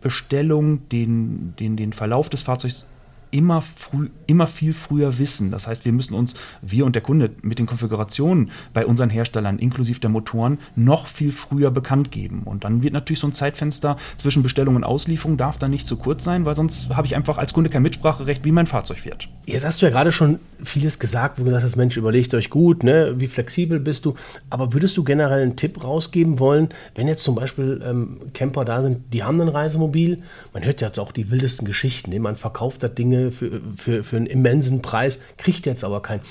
Bestellung, 0.00 0.88
den, 0.88 1.54
den, 1.58 1.76
den 1.76 1.92
Verlauf 1.92 2.28
des 2.28 2.42
Fahrzeugs 2.42 2.86
immer, 3.32 3.62
früh, 3.62 4.10
immer 4.26 4.46
viel 4.46 4.74
früher 4.74 5.18
wissen. 5.18 5.50
Das 5.50 5.66
heißt, 5.66 5.84
wir 5.84 5.92
müssen 5.92 6.14
uns, 6.14 6.34
wir 6.60 6.86
und 6.86 6.94
der 6.94 7.02
Kunde, 7.02 7.30
mit 7.42 7.58
den 7.58 7.66
Konfigurationen 7.66 8.50
bei 8.72 8.86
unseren 8.86 9.10
Herstellern 9.10 9.58
inklusive 9.58 9.98
der 9.98 10.10
Motoren 10.10 10.58
noch 10.76 11.06
viel 11.06 11.32
früher 11.32 11.70
bekannt 11.70 12.10
geben. 12.10 12.42
Und 12.44 12.64
dann 12.64 12.82
wird 12.82 12.92
natürlich 12.92 13.20
so 13.20 13.26
ein 13.26 13.34
Zeitfenster 13.34 13.96
zwischen 14.18 14.42
Bestellung 14.42 14.76
und 14.76 14.84
Auslieferung 14.84 15.36
darf 15.36 15.58
dann 15.58 15.70
nicht 15.70 15.88
zu 15.88 15.96
kurz 15.96 16.22
sein, 16.22 16.44
weil 16.44 16.54
sonst 16.54 16.90
habe 16.90 17.06
ich 17.06 17.16
einfach 17.16 17.38
als 17.38 17.52
Kunde 17.52 17.70
kein 17.70 17.82
Mitspracherecht, 17.82 18.44
wie 18.44 18.52
mein 18.52 18.66
Fahrzeug 18.66 18.98
fährt. 18.98 19.28
Jetzt 19.46 19.64
hast 19.64 19.80
du 19.80 19.86
ja 19.86 19.90
gerade 19.90 20.12
schon 20.12 20.38
vieles 20.62 20.98
gesagt, 20.98 21.38
wo 21.38 21.42
du 21.42 21.46
gesagt 21.46 21.64
hast, 21.64 21.76
Mensch, 21.76 21.96
überlegt 21.96 22.34
euch 22.34 22.50
gut, 22.50 22.84
ne? 22.84 23.14
wie 23.16 23.26
flexibel 23.26 23.80
bist 23.80 24.04
du. 24.04 24.14
Aber 24.50 24.74
würdest 24.74 24.96
du 24.96 25.04
generell 25.04 25.42
einen 25.42 25.56
Tipp 25.56 25.82
rausgeben 25.82 26.38
wollen, 26.38 26.68
wenn 26.94 27.08
jetzt 27.08 27.24
zum 27.24 27.34
Beispiel 27.34 27.82
ähm, 27.84 28.20
Camper 28.34 28.64
da 28.64 28.82
sind, 28.82 29.12
die 29.12 29.24
haben 29.24 29.40
ein 29.40 29.48
Reisemobil, 29.48 30.22
man 30.52 30.64
hört 30.64 30.82
jetzt 30.82 30.98
auch 30.98 31.12
die 31.12 31.30
wildesten 31.30 31.66
Geschichten, 31.66 32.10
ne? 32.10 32.20
man 32.20 32.36
verkauft 32.36 32.82
da 32.82 32.88
Dinge 32.88 33.21
für, 33.30 33.60
für, 33.76 34.02
für 34.02 34.16
einen 34.16 34.26
immensen 34.26 34.82
Preis, 34.82 35.20
kriegt 35.36 35.66
jetzt 35.66 35.84
aber 35.84 36.02
keinen. 36.02 36.22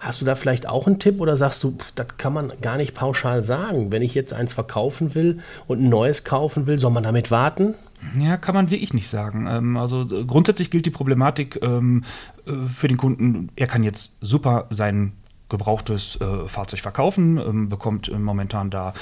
Hast 0.00 0.20
du 0.20 0.24
da 0.24 0.34
vielleicht 0.34 0.66
auch 0.66 0.86
einen 0.86 0.98
Tipp 0.98 1.20
oder 1.20 1.36
sagst 1.36 1.62
du, 1.62 1.76
das 1.94 2.06
kann 2.16 2.32
man 2.32 2.52
gar 2.62 2.78
nicht 2.78 2.94
pauschal 2.94 3.42
sagen? 3.42 3.92
Wenn 3.92 4.02
ich 4.02 4.14
jetzt 4.14 4.32
eins 4.32 4.54
verkaufen 4.54 5.14
will 5.14 5.40
und 5.68 5.82
ein 5.82 5.88
neues 5.88 6.24
kaufen 6.24 6.66
will, 6.66 6.80
soll 6.80 6.90
man 6.90 7.04
damit 7.04 7.30
warten? 7.30 7.74
Ja, 8.18 8.36
kann 8.38 8.54
man 8.54 8.70
wirklich 8.70 8.94
nicht 8.94 9.08
sagen. 9.08 9.46
Ähm, 9.46 9.76
also 9.76 10.02
äh, 10.02 10.24
grundsätzlich 10.24 10.70
gilt 10.70 10.86
die 10.86 10.90
Problematik 10.90 11.58
ähm, 11.62 12.04
äh, 12.46 12.52
für 12.74 12.88
den 12.88 12.96
Kunden, 12.96 13.50
er 13.56 13.66
kann 13.66 13.84
jetzt 13.84 14.16
super 14.20 14.66
sein 14.70 15.12
gebrauchtes 15.50 16.18
äh, 16.20 16.48
Fahrzeug 16.48 16.80
verkaufen, 16.80 17.38
ähm, 17.38 17.68
bekommt 17.68 18.08
äh, 18.08 18.18
momentan 18.18 18.70
da 18.70 18.94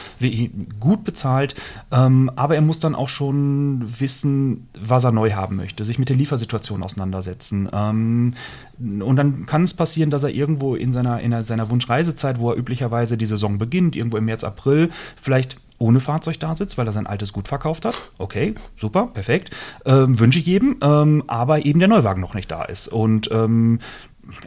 gut 0.80 1.04
bezahlt, 1.04 1.54
ähm, 1.92 2.30
aber 2.34 2.56
er 2.56 2.62
muss 2.62 2.80
dann 2.80 2.94
auch 2.94 3.08
schon 3.08 4.00
wissen, 4.00 4.68
was 4.78 5.04
er 5.04 5.12
neu 5.12 5.32
haben 5.32 5.56
möchte, 5.56 5.84
sich 5.84 5.98
mit 5.98 6.08
der 6.08 6.16
Liefersituation 6.16 6.82
auseinandersetzen. 6.82 7.68
Ähm, 7.72 8.34
und 8.78 9.16
dann 9.16 9.46
kann 9.46 9.62
es 9.62 9.74
passieren, 9.74 10.10
dass 10.10 10.24
er 10.24 10.30
irgendwo 10.30 10.74
in 10.74 10.92
seiner, 10.92 11.20
in 11.20 11.44
seiner 11.44 11.68
Wunschreisezeit, 11.70 12.40
wo 12.40 12.50
er 12.50 12.56
üblicherweise 12.56 13.16
die 13.16 13.26
Saison 13.26 13.58
beginnt, 13.58 13.94
irgendwo 13.94 14.16
im 14.16 14.24
März, 14.24 14.44
April, 14.44 14.90
vielleicht 15.20 15.58
ohne 15.78 16.00
Fahrzeug 16.00 16.40
da 16.40 16.56
sitzt, 16.56 16.76
weil 16.76 16.86
er 16.86 16.92
sein 16.92 17.06
altes 17.06 17.32
gut 17.32 17.48
verkauft 17.48 17.84
hat. 17.84 17.94
Okay, 18.18 18.54
super, 18.76 19.06
perfekt. 19.06 19.54
Ähm, 19.84 20.18
Wünsche 20.18 20.40
ich 20.40 20.46
jedem, 20.46 20.76
ähm, 20.82 21.22
aber 21.28 21.64
eben 21.64 21.78
der 21.78 21.88
Neuwagen 21.88 22.20
noch 22.20 22.34
nicht 22.34 22.50
da 22.50 22.64
ist. 22.64 22.88
Und 22.88 23.30
ähm, 23.30 23.78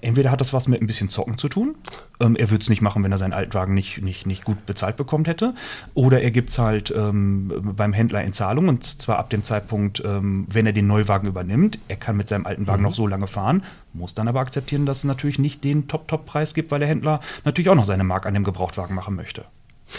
entweder 0.02 0.32
hat 0.32 0.42
das 0.42 0.54
was 0.54 0.68
mit 0.68 0.82
ein 0.82 0.88
bisschen 0.88 1.10
Zocken 1.10 1.38
zu 1.38 1.50
tun. 1.50 1.76
Ähm, 2.20 2.36
er 2.36 2.50
würde 2.50 2.62
es 2.62 2.70
nicht 2.70 2.82
machen, 2.82 3.04
wenn 3.04 3.12
er 3.12 3.18
seinen 3.18 3.34
Altwagen 3.34 3.74
nicht, 3.74 4.02
nicht, 4.02 4.26
nicht 4.26 4.44
gut 4.44 4.66
bezahlt 4.66 4.98
bekommen 4.98 5.26
hätte. 5.26 5.54
Oder 5.94 6.22
er 6.22 6.32
gibt 6.32 6.50
es 6.50 6.60
halt 6.60 6.94
ähm, 6.96 7.74
beim 7.76 7.94
Händler 7.94 8.24
in 8.24 8.34
Zahlung 8.34 8.68
und 8.68 8.86
zwar 8.86 9.18
ab 9.18 9.30
dem 9.30 9.44
Zeitpunkt, 9.44 10.02
ähm, 10.06 10.48
wenn 10.50 10.66
er 10.66 10.74
den 10.74 10.88
Neuwagen 10.88 11.28
übernimmt. 11.28 11.80
Er 11.88 11.98
kann 11.98 12.18
mit 12.18 12.30
seinem 12.30 12.46
alten 12.46 12.68
Wagen 12.68 12.82
mhm. 12.82 12.90
noch 12.90 12.96
so 12.96 13.08
lange 13.08 13.28
fahren, 13.28 13.64
muss 13.94 14.16
dann 14.16 14.28
aber 14.28 14.40
akzeptieren, 14.40 14.86
dass 14.86 15.00
es 15.00 15.04
natürlich 15.04 15.40
nicht 15.40 15.64
den 15.64 15.88
Top-Top-Preis 15.88 16.54
gibt, 16.54 16.72
weil 16.72 16.80
der 16.80 16.90
Händler 16.90 17.20
natürlich 17.44 17.70
auch 17.70 17.76
noch 17.76 17.86
seine 17.86 18.04
Mark 18.04 18.26
an 18.26 18.34
dem 18.34 18.44
Gebrauchtwagen 18.44 18.96
machen 18.96 19.16
möchte 19.16 19.46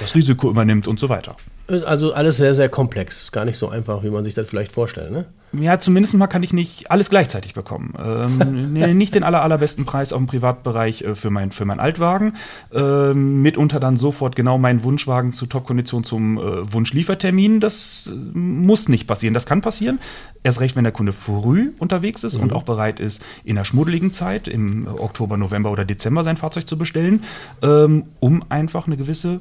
das 0.00 0.14
Risiko 0.14 0.50
übernimmt 0.50 0.86
und 0.86 0.98
so 0.98 1.08
weiter. 1.08 1.36
Also 1.68 2.12
alles 2.12 2.36
sehr, 2.36 2.54
sehr 2.54 2.68
komplex. 2.68 3.20
Ist 3.22 3.32
gar 3.32 3.44
nicht 3.44 3.58
so 3.58 3.68
einfach, 3.68 4.02
wie 4.02 4.10
man 4.10 4.24
sich 4.24 4.34
das 4.34 4.48
vielleicht 4.48 4.72
vorstellt, 4.72 5.10
ne? 5.10 5.26
Ja, 5.54 5.78
zumindest 5.78 6.14
mal 6.14 6.28
kann 6.28 6.42
ich 6.42 6.54
nicht 6.54 6.90
alles 6.90 7.10
gleichzeitig 7.10 7.52
bekommen. 7.52 7.94
Ähm, 8.02 8.72
nicht 8.96 9.14
den 9.14 9.22
aller, 9.22 9.42
allerbesten 9.42 9.84
Preis 9.84 10.12
auf 10.12 10.18
dem 10.18 10.26
Privatbereich 10.26 11.02
äh, 11.02 11.14
für, 11.14 11.30
mein, 11.30 11.50
für 11.50 11.66
meinen 11.66 11.80
Altwagen. 11.80 12.34
Ähm, 12.72 13.42
mitunter 13.42 13.78
dann 13.78 13.98
sofort 13.98 14.34
genau 14.34 14.56
meinen 14.56 14.82
Wunschwagen 14.82 15.32
zu 15.32 15.46
Top-Kondition 15.46 16.04
zum 16.04 16.38
äh, 16.38 16.72
Wunschliefertermin. 16.72 17.60
Das 17.60 18.10
äh, 18.10 18.38
muss 18.38 18.88
nicht 18.88 19.06
passieren. 19.06 19.34
Das 19.34 19.44
kann 19.44 19.60
passieren. 19.60 19.98
Erst 20.42 20.60
recht, 20.60 20.74
wenn 20.74 20.84
der 20.84 20.92
Kunde 20.92 21.12
früh 21.12 21.72
unterwegs 21.78 22.24
ist 22.24 22.38
mhm. 22.38 22.44
und 22.44 22.52
auch 22.54 22.62
bereit 22.62 22.98
ist, 22.98 23.22
in 23.44 23.56
der 23.56 23.64
schmuddeligen 23.64 24.10
Zeit, 24.10 24.48
im 24.48 24.88
Oktober, 24.88 25.36
November 25.36 25.70
oder 25.70 25.84
Dezember 25.84 26.24
sein 26.24 26.38
Fahrzeug 26.38 26.66
zu 26.66 26.78
bestellen, 26.78 27.24
ähm, 27.62 28.04
um 28.20 28.42
einfach 28.48 28.86
eine 28.86 28.96
gewisse 28.96 29.40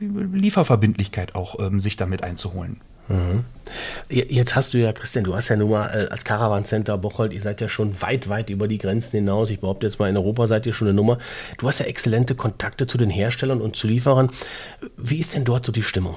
Lieferverbindlichkeit 0.00 1.34
auch 1.34 1.58
ähm, 1.58 1.80
sich 1.80 1.96
damit 1.96 2.22
einzuholen. 2.22 2.80
Mhm. 3.08 3.44
Jetzt 4.10 4.54
hast 4.54 4.74
du 4.74 4.78
ja, 4.78 4.92
Christian, 4.92 5.24
du 5.24 5.34
hast 5.34 5.48
ja 5.48 5.56
nun 5.56 5.70
mal 5.70 5.86
äh, 5.88 6.10
als 6.10 6.24
Caravan 6.24 6.64
Center 6.64 6.98
Bocholt, 6.98 7.32
ihr 7.32 7.40
seid 7.40 7.60
ja 7.60 7.68
schon 7.68 8.00
weit, 8.02 8.28
weit 8.28 8.50
über 8.50 8.68
die 8.68 8.78
Grenzen 8.78 9.12
hinaus. 9.12 9.50
Ich 9.50 9.60
behaupte 9.60 9.86
jetzt 9.86 9.98
mal, 9.98 10.08
in 10.08 10.16
Europa 10.16 10.46
seid 10.46 10.66
ihr 10.66 10.72
schon 10.74 10.88
eine 10.88 10.94
Nummer. 10.94 11.18
Du 11.56 11.66
hast 11.66 11.80
ja 11.80 11.86
exzellente 11.86 12.34
Kontakte 12.34 12.86
zu 12.86 12.98
den 12.98 13.10
Herstellern 13.10 13.60
und 13.60 13.76
zu 13.76 13.86
Lieferern. 13.86 14.30
Wie 14.96 15.18
ist 15.18 15.34
denn 15.34 15.44
dort 15.44 15.64
so 15.64 15.72
die 15.72 15.82
Stimmung? 15.82 16.16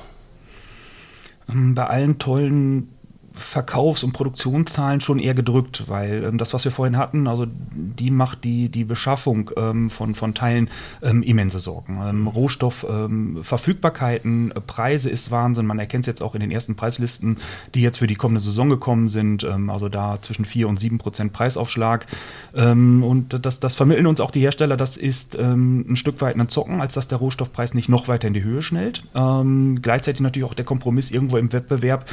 Ähm, 1.49 1.75
bei 1.75 1.87
allen 1.87 2.19
tollen 2.19 2.89
Verkaufs- 3.33 4.03
und 4.03 4.11
Produktionszahlen 4.11 4.99
schon 4.99 5.17
eher 5.17 5.33
gedrückt, 5.33 5.85
weil 5.87 6.21
ähm, 6.23 6.37
das, 6.37 6.53
was 6.53 6.65
wir 6.65 6.71
vorhin 6.71 6.97
hatten, 6.97 7.27
also 7.27 7.47
die 7.47 8.11
macht 8.11 8.43
die, 8.43 8.67
die 8.69 8.83
Beschaffung 8.83 9.51
ähm, 9.55 9.89
von, 9.89 10.15
von 10.15 10.33
Teilen 10.33 10.69
ähm, 11.01 11.23
immense 11.23 11.59
Sorgen. 11.59 11.97
Ähm, 12.03 12.27
Rohstoffverfügbarkeiten, 12.27 14.51
ähm, 14.51 14.53
äh, 14.55 14.59
Preise 14.59 15.09
ist 15.09 15.31
Wahnsinn. 15.31 15.65
Man 15.65 15.79
erkennt 15.79 16.03
es 16.03 16.07
jetzt 16.07 16.21
auch 16.21 16.35
in 16.35 16.41
den 16.41 16.51
ersten 16.51 16.75
Preislisten, 16.75 17.37
die 17.73 17.79
jetzt 17.81 17.99
für 17.99 18.07
die 18.07 18.15
kommende 18.15 18.41
Saison 18.41 18.69
gekommen 18.69 19.07
sind. 19.07 19.45
Ähm, 19.45 19.69
also 19.69 19.87
da 19.87 20.21
zwischen 20.21 20.43
4 20.43 20.67
und 20.67 20.77
7 20.77 20.97
Prozent 20.97 21.31
Preisaufschlag. 21.33 22.07
und 22.53 23.27
das, 23.41 23.59
das 23.59 23.75
vermitteln 23.75 24.07
uns 24.07 24.19
auch 24.19 24.31
die 24.31 24.41
Hersteller, 24.41 24.75
das 24.77 24.97
ist 24.97 25.37
ein 25.37 25.95
Stück 25.95 26.19
weit 26.21 26.35
ein 26.35 26.49
Zocken, 26.49 26.81
als 26.81 26.95
dass 26.95 27.07
der 27.07 27.19
Rohstoffpreis 27.19 27.73
nicht 27.73 27.89
noch 27.89 28.07
weiter 28.07 28.27
in 28.27 28.33
die 28.33 28.43
Höhe 28.43 28.61
schnellt. 28.61 29.03
gleichzeitig 29.13 30.21
natürlich 30.21 30.47
auch 30.47 30.53
der 30.53 30.65
Kompromiss 30.65 31.11
irgendwo 31.11 31.37
im 31.37 31.53
Wettbewerb 31.53 32.05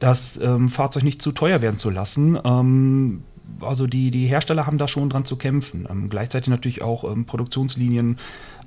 das 0.00 0.38
ähm, 0.42 0.68
Fahrzeug 0.68 1.04
nicht 1.04 1.22
zu 1.22 1.32
teuer 1.32 1.62
werden 1.62 1.78
zu 1.78 1.90
lassen. 1.90 2.38
Ähm, 2.44 3.22
also 3.60 3.86
die, 3.86 4.10
die 4.10 4.26
Hersteller 4.26 4.66
haben 4.66 4.78
da 4.78 4.88
schon 4.88 5.10
dran 5.10 5.24
zu 5.24 5.36
kämpfen. 5.36 5.86
Ähm, 5.90 6.08
gleichzeitig 6.08 6.48
natürlich 6.48 6.82
auch 6.82 7.04
ähm, 7.04 7.24
Produktionslinien 7.24 8.18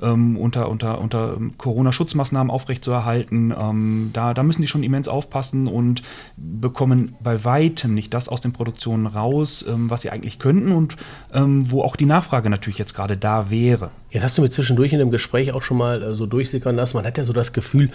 ähm, 0.02 0.38
unter, 0.38 0.70
unter, 0.70 1.00
unter 1.00 1.38
Corona-Schutzmaßnahmen 1.58 2.52
aufrechtzuerhalten. 2.52 3.54
Ähm, 3.58 4.10
da, 4.13 4.34
da 4.34 4.44
müssen 4.44 4.62
die 4.62 4.68
schon 4.68 4.84
immens 4.84 5.08
aufpassen 5.08 5.68
und 5.68 6.04
bekommen 6.38 7.16
bei 7.22 7.44
weitem 7.44 7.94
nicht 7.94 8.13
das 8.13 8.30
aus 8.30 8.42
den 8.42 8.54
Produktionen 8.54 9.08
raus, 9.08 9.66
ähm, 9.68 9.90
was 9.90 10.02
sie 10.02 10.10
eigentlich 10.10 10.40
könnten 10.40 10.72
und 10.72 10.98
ähm, 11.34 11.72
wo 11.72 11.82
auch 11.82 11.96
die 11.96 12.06
Nachfrage 12.06 12.50
natürlich 12.50 12.80
jetzt 12.80 12.94
gerade 12.94 13.18
da 13.18 13.50
wäre. 13.50 13.92
Jetzt 14.10 14.24
hast 14.24 14.38
du 14.38 14.42
mir 14.42 14.52
zwischendurch 14.52 14.94
in 14.94 15.00
dem 15.00 15.12
Gespräch 15.12 15.54
auch 15.54 15.62
schon 15.62 15.78
mal 15.78 16.04
äh, 16.04 16.16
so 16.16 16.25
durchsickern 16.25 16.75
lassen. 16.75 16.98
Man 16.98 17.06
hat 17.06 17.18
ja 17.18 17.24
so 17.24 17.34
das 17.34 17.54
Gefühl, 17.54 17.90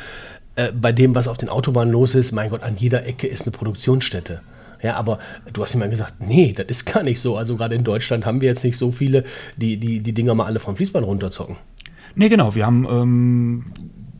äh, 0.58 0.72
bei 0.72 0.90
dem, 0.90 1.14
was 1.14 1.28
auf 1.28 1.38
den 1.38 1.48
Autobahnen 1.48 1.92
los 1.92 2.16
ist, 2.16 2.32
mein 2.32 2.50
Gott, 2.50 2.64
an 2.64 2.76
jeder 2.76 3.06
Ecke 3.06 3.28
ist 3.28 3.42
eine 3.42 3.52
Produktionsstätte. 3.52 4.40
Ja, 4.82 4.96
aber 4.96 5.20
du 5.52 5.62
hast 5.62 5.74
immer 5.74 5.86
gesagt, 5.86 6.14
nee, 6.20 6.52
das 6.52 6.66
ist 6.66 6.84
gar 6.84 7.04
nicht 7.04 7.20
so. 7.20 7.36
Also 7.36 7.56
gerade 7.56 7.76
in 7.76 7.84
Deutschland 7.84 8.26
haben 8.26 8.40
wir 8.40 8.48
jetzt 8.48 8.64
nicht 8.64 8.76
so 8.76 8.90
viele, 8.90 9.22
die 9.56 9.76
die, 9.76 10.00
die 10.00 10.12
Dinger 10.12 10.34
mal 10.34 10.46
alle 10.46 10.58
vom 10.58 10.74
Fließband 10.76 11.06
runterzocken. 11.06 11.56
Nee, 12.16 12.28
genau. 12.28 12.56
Wir 12.56 12.66
haben 12.66 12.86
ähm, 12.90 13.64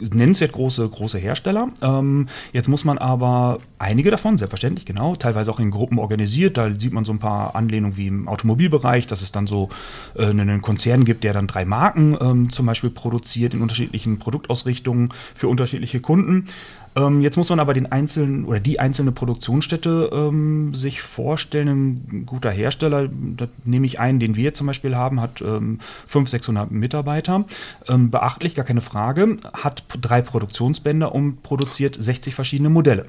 nennenswert 0.00 0.52
große, 0.52 0.88
große 0.88 1.18
Hersteller. 1.18 1.68
Ähm, 1.82 2.28
jetzt 2.52 2.68
muss 2.68 2.84
man 2.84 2.98
aber 2.98 3.58
einige 3.78 4.10
davon, 4.10 4.38
selbstverständlich, 4.38 4.86
genau, 4.86 5.16
teilweise 5.16 5.50
auch 5.50 5.60
in 5.60 5.70
Gruppen 5.70 5.98
organisiert. 5.98 6.56
Da 6.56 6.70
sieht 6.78 6.92
man 6.92 7.04
so 7.04 7.12
ein 7.12 7.18
paar 7.18 7.54
Anlehnungen 7.54 7.96
wie 7.96 8.06
im 8.06 8.28
Automobilbereich, 8.28 9.06
dass 9.06 9.22
es 9.22 9.32
dann 9.32 9.46
so 9.46 9.68
äh, 10.16 10.26
einen 10.26 10.62
Konzern 10.62 11.04
gibt, 11.04 11.24
der 11.24 11.32
dann 11.32 11.46
drei 11.46 11.64
Marken 11.64 12.16
ähm, 12.20 12.50
zum 12.50 12.66
Beispiel 12.66 12.90
produziert 12.90 13.54
in 13.54 13.62
unterschiedlichen 13.62 14.18
Produktausrichtungen 14.18 15.10
für 15.34 15.48
unterschiedliche 15.48 16.00
Kunden. 16.00 16.46
Ähm, 16.98 17.20
jetzt 17.20 17.36
muss 17.36 17.50
man 17.50 17.60
aber 17.60 17.74
den 17.74 17.90
einzelnen 17.90 18.44
oder 18.44 18.60
die 18.60 18.80
einzelne 18.80 19.12
Produktionsstätte 19.12 20.10
ähm, 20.12 20.74
sich 20.74 21.00
vorstellen. 21.00 21.68
Ein 21.68 22.26
guter 22.26 22.50
Hersteller, 22.50 23.08
da 23.08 23.46
nehme 23.64 23.86
ich 23.86 24.00
einen, 24.00 24.18
den 24.18 24.36
wir 24.36 24.54
zum 24.54 24.66
Beispiel 24.66 24.96
haben, 24.96 25.20
hat 25.20 25.40
ähm, 25.40 25.80
500, 26.06 26.30
600 26.30 26.70
Mitarbeiter. 26.70 27.44
Ähm, 27.88 28.10
beachtlich, 28.10 28.54
gar 28.54 28.64
keine 28.64 28.80
Frage, 28.80 29.36
hat 29.52 29.84
drei 30.00 30.22
Produktionsbänder 30.22 31.14
und 31.14 31.42
produziert 31.42 31.96
60 31.98 32.34
verschiedene 32.34 32.70
Modelle. 32.70 33.06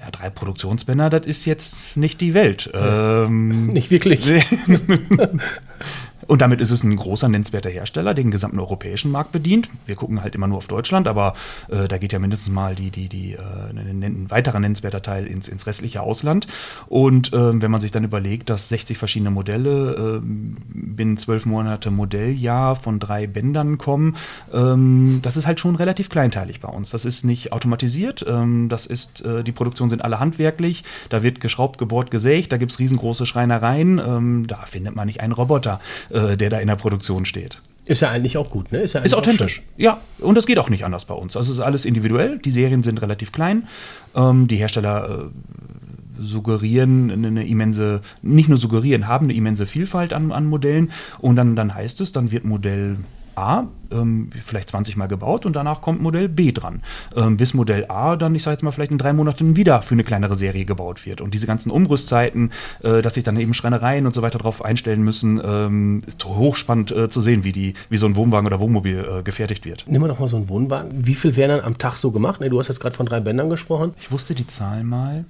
Ja, 0.00 0.10
drei 0.10 0.28
Produktionsbänder, 0.28 1.08
das 1.08 1.26
ist 1.26 1.44
jetzt 1.46 1.96
nicht 1.96 2.20
die 2.20 2.34
Welt. 2.34 2.70
Ähm, 2.74 3.66
nicht 3.72 3.90
wirklich. 3.90 4.26
Und 6.26 6.42
damit 6.42 6.60
ist 6.60 6.70
es 6.70 6.82
ein 6.82 6.96
großer, 6.96 7.28
nennenswerter 7.28 7.70
Hersteller, 7.70 8.14
der 8.14 8.24
den 8.24 8.30
gesamten 8.30 8.58
europäischen 8.58 9.10
Markt 9.10 9.32
bedient. 9.32 9.68
Wir 9.86 9.94
gucken 9.94 10.22
halt 10.22 10.34
immer 10.34 10.48
nur 10.48 10.58
auf 10.58 10.66
Deutschland, 10.66 11.06
aber 11.06 11.34
äh, 11.68 11.88
da 11.88 11.98
geht 11.98 12.12
ja 12.12 12.18
mindestens 12.18 12.52
mal 12.52 12.74
die, 12.74 12.90
die, 12.90 13.08
die, 13.08 13.32
äh, 13.32 13.38
ein, 13.70 14.02
ein 14.02 14.30
weiterer 14.30 14.58
nennenswerter 14.58 15.02
Teil 15.02 15.26
ins, 15.26 15.48
ins 15.48 15.66
restliche 15.66 16.02
Ausland. 16.02 16.46
Und 16.88 17.32
äh, 17.32 17.62
wenn 17.62 17.70
man 17.70 17.80
sich 17.80 17.92
dann 17.92 18.04
überlegt, 18.04 18.50
dass 18.50 18.68
60 18.68 18.98
verschiedene 18.98 19.30
Modelle 19.30 20.20
äh, 20.20 20.20
binnen 20.22 21.16
zwölf 21.16 21.46
Monate 21.46 21.90
Modelljahr 21.90 22.76
von 22.76 22.98
drei 22.98 23.26
Bändern 23.26 23.78
kommen, 23.78 24.16
ähm, 24.52 25.20
das 25.22 25.36
ist 25.36 25.46
halt 25.46 25.60
schon 25.60 25.76
relativ 25.76 26.08
kleinteilig 26.08 26.60
bei 26.60 26.68
uns. 26.68 26.90
Das 26.90 27.04
ist 27.04 27.24
nicht 27.24 27.52
automatisiert, 27.52 28.24
ähm, 28.28 28.68
das 28.68 28.86
ist, 28.86 29.24
äh, 29.24 29.44
die 29.44 29.52
Produktionen 29.52 29.90
sind 29.90 30.02
alle 30.02 30.18
handwerklich, 30.18 30.82
da 31.08 31.22
wird 31.22 31.40
geschraubt, 31.40 31.78
gebohrt, 31.78 32.10
gesägt, 32.10 32.52
da 32.52 32.56
gibt 32.56 32.72
es 32.72 32.78
riesengroße 32.78 33.26
Schreinereien, 33.26 33.98
ähm, 33.98 34.46
da 34.46 34.58
findet 34.66 34.96
man 34.96 35.06
nicht 35.06 35.20
einen 35.20 35.32
Roboter 35.32 35.80
der 36.16 36.50
da 36.50 36.58
in 36.58 36.68
der 36.68 36.76
Produktion 36.76 37.24
steht. 37.24 37.62
Ist 37.86 38.02
ja 38.02 38.10
eigentlich 38.10 38.36
auch 38.36 38.50
gut, 38.50 38.72
ne? 38.72 38.78
Ist, 38.78 38.94
ja 38.94 39.00
ist 39.00 39.14
authentisch. 39.14 39.62
Ja, 39.76 40.00
und 40.18 40.36
das 40.36 40.46
geht 40.46 40.58
auch 40.58 40.68
nicht 40.68 40.84
anders 40.84 41.04
bei 41.04 41.14
uns. 41.14 41.36
Also 41.36 41.52
es 41.52 41.58
ist 41.58 41.64
alles 41.64 41.84
individuell. 41.84 42.38
Die 42.38 42.50
Serien 42.50 42.82
sind 42.82 43.00
relativ 43.00 43.30
klein. 43.30 43.68
Ähm, 44.16 44.48
die 44.48 44.56
Hersteller 44.56 45.30
äh, 45.30 46.22
suggerieren 46.22 47.12
eine 47.12 47.46
immense, 47.46 48.00
nicht 48.22 48.48
nur 48.48 48.58
suggerieren, 48.58 49.06
haben 49.06 49.26
eine 49.26 49.34
immense 49.34 49.66
Vielfalt 49.66 50.12
an, 50.12 50.32
an 50.32 50.46
Modellen. 50.46 50.90
Und 51.20 51.36
dann, 51.36 51.54
dann 51.54 51.74
heißt 51.74 52.00
es, 52.00 52.10
dann 52.10 52.32
wird 52.32 52.44
Modell 52.44 52.96
A 53.36 53.68
ähm, 53.90 54.30
vielleicht 54.44 54.70
20 54.70 54.96
Mal 54.96 55.06
gebaut 55.06 55.46
und 55.46 55.54
danach 55.54 55.80
kommt 55.80 56.02
Modell 56.02 56.28
B 56.28 56.52
dran. 56.52 56.82
Ähm, 57.14 57.36
bis 57.36 57.54
Modell 57.54 57.86
A 57.88 58.16
dann, 58.16 58.34
ich 58.34 58.42
sage 58.42 58.54
jetzt 58.54 58.62
mal, 58.62 58.72
vielleicht 58.72 58.90
in 58.90 58.98
drei 58.98 59.12
Monaten 59.12 59.56
wieder 59.56 59.82
für 59.82 59.94
eine 59.94 60.04
kleinere 60.04 60.36
Serie 60.36 60.64
gebaut 60.64 61.06
wird. 61.06 61.20
Und 61.20 61.34
diese 61.34 61.46
ganzen 61.46 61.70
Umrüstzeiten, 61.70 62.52
äh, 62.82 63.02
dass 63.02 63.14
sich 63.14 63.24
dann 63.24 63.38
eben 63.38 63.54
Schreinereien 63.54 64.06
und 64.06 64.14
so 64.14 64.22
weiter 64.22 64.38
darauf 64.38 64.64
einstellen 64.64 65.02
müssen, 65.02 65.40
ähm, 65.44 66.02
hochspannend 66.24 66.92
äh, 66.92 67.08
zu 67.08 67.20
sehen, 67.20 67.44
wie, 67.44 67.52
die, 67.52 67.74
wie 67.88 67.96
so 67.96 68.06
ein 68.06 68.16
Wohnwagen 68.16 68.46
oder 68.46 68.60
Wohnmobil 68.60 69.18
äh, 69.18 69.22
gefertigt 69.22 69.64
wird. 69.64 69.84
Nehmen 69.86 70.04
wir 70.04 70.08
doch 70.08 70.18
mal 70.18 70.28
so 70.28 70.36
einen 70.36 70.48
Wohnwagen. 70.48 71.06
Wie 71.06 71.14
viel 71.14 71.36
werden 71.36 71.58
dann 71.58 71.66
am 71.66 71.78
Tag 71.78 71.96
so 71.96 72.10
gemacht? 72.10 72.40
Nee, 72.40 72.48
du 72.48 72.58
hast 72.58 72.68
jetzt 72.68 72.80
gerade 72.80 72.96
von 72.96 73.06
drei 73.06 73.20
Bändern 73.20 73.50
gesprochen. 73.50 73.94
Ich 73.98 74.10
wusste 74.10 74.34
die 74.34 74.46
Zahl 74.46 74.84
mal. 74.84 75.24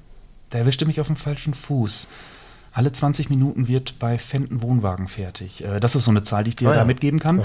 Da 0.50 0.58
erwischte 0.58 0.86
mich 0.86 1.00
auf 1.00 1.08
dem 1.08 1.16
falschen 1.16 1.54
Fuß 1.54 2.08
alle 2.76 2.92
20 2.92 3.30
Minuten 3.30 3.68
wird 3.68 3.98
bei 3.98 4.18
Fenton 4.18 4.60
Wohnwagen 4.60 5.08
fertig. 5.08 5.64
Äh, 5.64 5.80
das 5.80 5.94
ist 5.94 6.04
so 6.04 6.10
eine 6.10 6.24
Zahl, 6.24 6.44
die 6.44 6.50
ich 6.50 6.56
dir 6.56 6.68
ja. 6.68 6.74
da 6.74 6.84
mitgeben 6.84 7.18
kann. 7.18 7.36
Mhm. 7.36 7.42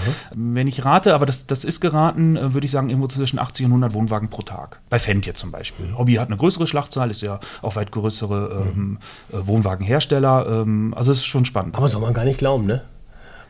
Wenn 0.56 0.68
ich 0.68 0.84
rate, 0.84 1.16
aber 1.16 1.26
das, 1.26 1.48
das 1.48 1.64
ist 1.64 1.80
geraten, 1.80 2.36
äh, 2.36 2.54
würde 2.54 2.66
ich 2.66 2.72
sagen, 2.72 2.90
irgendwo 2.90 3.08
zwischen 3.08 3.40
80 3.40 3.68
und 3.68 3.72
100 3.72 3.94
Wohnwagen 3.94 4.30
pro 4.30 4.42
Tag. 4.42 4.82
Bei 4.90 5.00
Fendt 5.00 5.26
jetzt 5.26 5.40
zum 5.40 5.50
Beispiel. 5.50 5.86
Mhm. 5.86 5.98
Hobby 5.98 6.16
hat 6.16 6.28
eine 6.28 6.36
größere 6.36 6.68
Schlachtzahl, 6.68 7.10
ist 7.10 7.22
ja 7.22 7.40
auch 7.62 7.78
weit 7.78 7.94
größere 7.94 8.66
ähm, 8.76 8.76
mhm. 8.76 8.98
Äh, 9.32 9.48
Wohnwagenhersteller. 9.48 10.64
Ähm, 10.64 10.94
also 10.98 11.14
es 11.14 11.20
ist 11.20 11.28
schon 11.28 11.46
spannend. 11.46 11.78
Aber 11.78 11.88
soll 11.88 12.02
man 12.02 12.14
gar 12.14 12.26
nicht 12.26 12.38
glauben, 12.38 12.66
ne? 12.66 12.82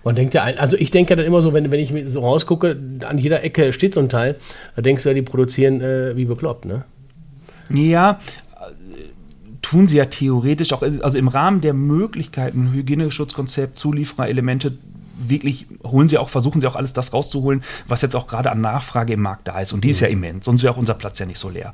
Man 0.03 0.13
denkt 0.13 0.35
ja, 0.35 0.43
also 0.43 0.77
ich 0.77 0.91
denke 0.91 1.13
ja 1.13 1.15
dann 1.15 1.25
immer 1.25 1.41
so, 1.41 1.51
wenn, 1.51 1.71
wenn 1.71 1.79
ich 1.79 1.93
so 2.05 2.21
rausgucke, 2.21 2.79
an 3.07 3.17
jeder 3.17 3.43
Ecke 3.43 3.73
steht 3.73 3.95
so 3.95 4.01
ein 4.01 4.09
Teil, 4.09 4.35
da 4.75 4.83
denkst 4.83 5.01
du 5.01 5.09
ja, 5.09 5.15
die 5.15 5.23
produzieren 5.23 5.81
äh, 5.81 6.15
wie 6.15 6.25
bekloppt, 6.25 6.65
ne? 6.65 6.83
Ja, 7.71 8.19
tun 9.71 9.87
sie 9.87 9.95
ja 9.95 10.05
theoretisch 10.05 10.73
auch, 10.73 10.81
also 10.81 11.17
im 11.17 11.29
Rahmen 11.29 11.61
der 11.61 11.73
Möglichkeiten, 11.73 12.73
Hygieneschutzkonzept, 12.73 13.77
Zuliefererelemente, 13.77 14.73
wirklich 15.17 15.65
holen 15.81 16.09
sie 16.09 16.17
auch, 16.17 16.27
versuchen 16.27 16.59
sie 16.59 16.67
auch 16.67 16.75
alles 16.75 16.91
das 16.91 17.13
rauszuholen, 17.13 17.63
was 17.87 18.01
jetzt 18.01 18.17
auch 18.17 18.27
gerade 18.27 18.51
an 18.51 18.59
Nachfrage 18.59 19.13
im 19.13 19.21
Markt 19.21 19.47
da 19.47 19.61
ist. 19.61 19.71
Und 19.71 19.85
die 19.85 19.91
ist 19.91 20.01
ja 20.01 20.07
mhm. 20.07 20.23
immens, 20.25 20.45
sonst 20.45 20.63
wäre 20.63 20.73
auch 20.73 20.77
unser 20.77 20.95
Platz 20.95 21.19
ja 21.19 21.25
nicht 21.25 21.39
so 21.39 21.47
leer. 21.47 21.71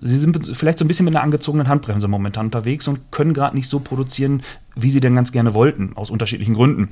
Sie 0.00 0.16
sind 0.16 0.56
vielleicht 0.56 0.78
so 0.78 0.84
ein 0.84 0.88
bisschen 0.88 1.06
mit 1.06 1.16
einer 1.16 1.24
angezogenen 1.24 1.66
Handbremse 1.66 2.06
momentan 2.06 2.46
unterwegs 2.46 2.86
und 2.86 3.10
können 3.10 3.34
gerade 3.34 3.56
nicht 3.56 3.68
so 3.68 3.80
produzieren, 3.80 4.44
wie 4.76 4.92
sie 4.92 5.00
denn 5.00 5.16
ganz 5.16 5.32
gerne 5.32 5.52
wollten, 5.52 5.96
aus 5.96 6.08
unterschiedlichen 6.08 6.54
Gründen. 6.54 6.90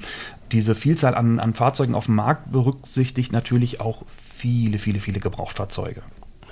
Diese 0.51 0.75
Vielzahl 0.75 1.14
an, 1.14 1.38
an 1.38 1.55
Fahrzeugen 1.55 1.94
auf 1.94 2.07
dem 2.07 2.16
Markt 2.16 2.51
berücksichtigt 2.51 3.31
natürlich 3.31 3.81
auch 3.81 4.03
viele, 4.37 4.81
viele, 4.81 4.99
viele 4.99 5.21
Gebrauchtfahrzeuge. 5.21 6.03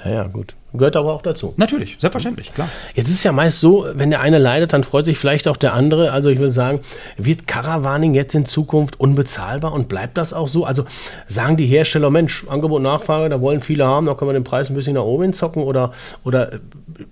Ja, 0.04 0.10
ja, 0.10 0.22
gut. 0.24 0.54
Gehört 0.72 0.96
aber 0.96 1.14
auch 1.14 1.22
dazu. 1.22 1.54
Natürlich, 1.56 1.96
selbstverständlich, 1.98 2.52
klar. 2.52 2.68
Jetzt 2.94 3.08
ist 3.08 3.14
es 3.14 3.24
ja 3.24 3.32
meist 3.32 3.60
so, 3.60 3.86
wenn 3.94 4.10
der 4.10 4.20
eine 4.20 4.38
leidet, 4.38 4.72
dann 4.72 4.84
freut 4.84 5.06
sich 5.06 5.18
vielleicht 5.18 5.48
auch 5.48 5.56
der 5.56 5.72
andere. 5.72 6.12
Also 6.12 6.28
ich 6.28 6.38
würde 6.38 6.52
sagen, 6.52 6.80
wird 7.16 7.46
Caravaning 7.46 8.14
jetzt 8.14 8.34
in 8.34 8.46
Zukunft 8.46 9.00
unbezahlbar 9.00 9.72
und 9.72 9.88
bleibt 9.88 10.18
das 10.18 10.32
auch 10.32 10.48
so? 10.48 10.64
Also 10.64 10.84
sagen 11.28 11.56
die 11.56 11.66
Hersteller, 11.66 12.10
Mensch, 12.10 12.46
Angebot, 12.48 12.82
Nachfrage, 12.82 13.28
da 13.30 13.40
wollen 13.40 13.62
viele 13.62 13.86
haben, 13.86 14.06
da 14.06 14.14
können 14.14 14.28
wir 14.28 14.34
den 14.34 14.44
Preis 14.44 14.68
ein 14.68 14.74
bisschen 14.74 14.94
nach 14.94 15.02
oben 15.02 15.32
zocken 15.32 15.62
oder, 15.62 15.92
oder 16.24 16.60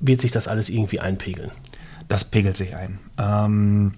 wird 0.01 0.21
sich 0.21 0.31
das 0.31 0.47
alles 0.47 0.69
irgendwie 0.69 1.01
einpegeln? 1.01 1.51
Das 2.09 2.25
pegelt 2.25 2.57
sich 2.57 2.77
ein. 2.77 2.99
Ähm 3.19 3.95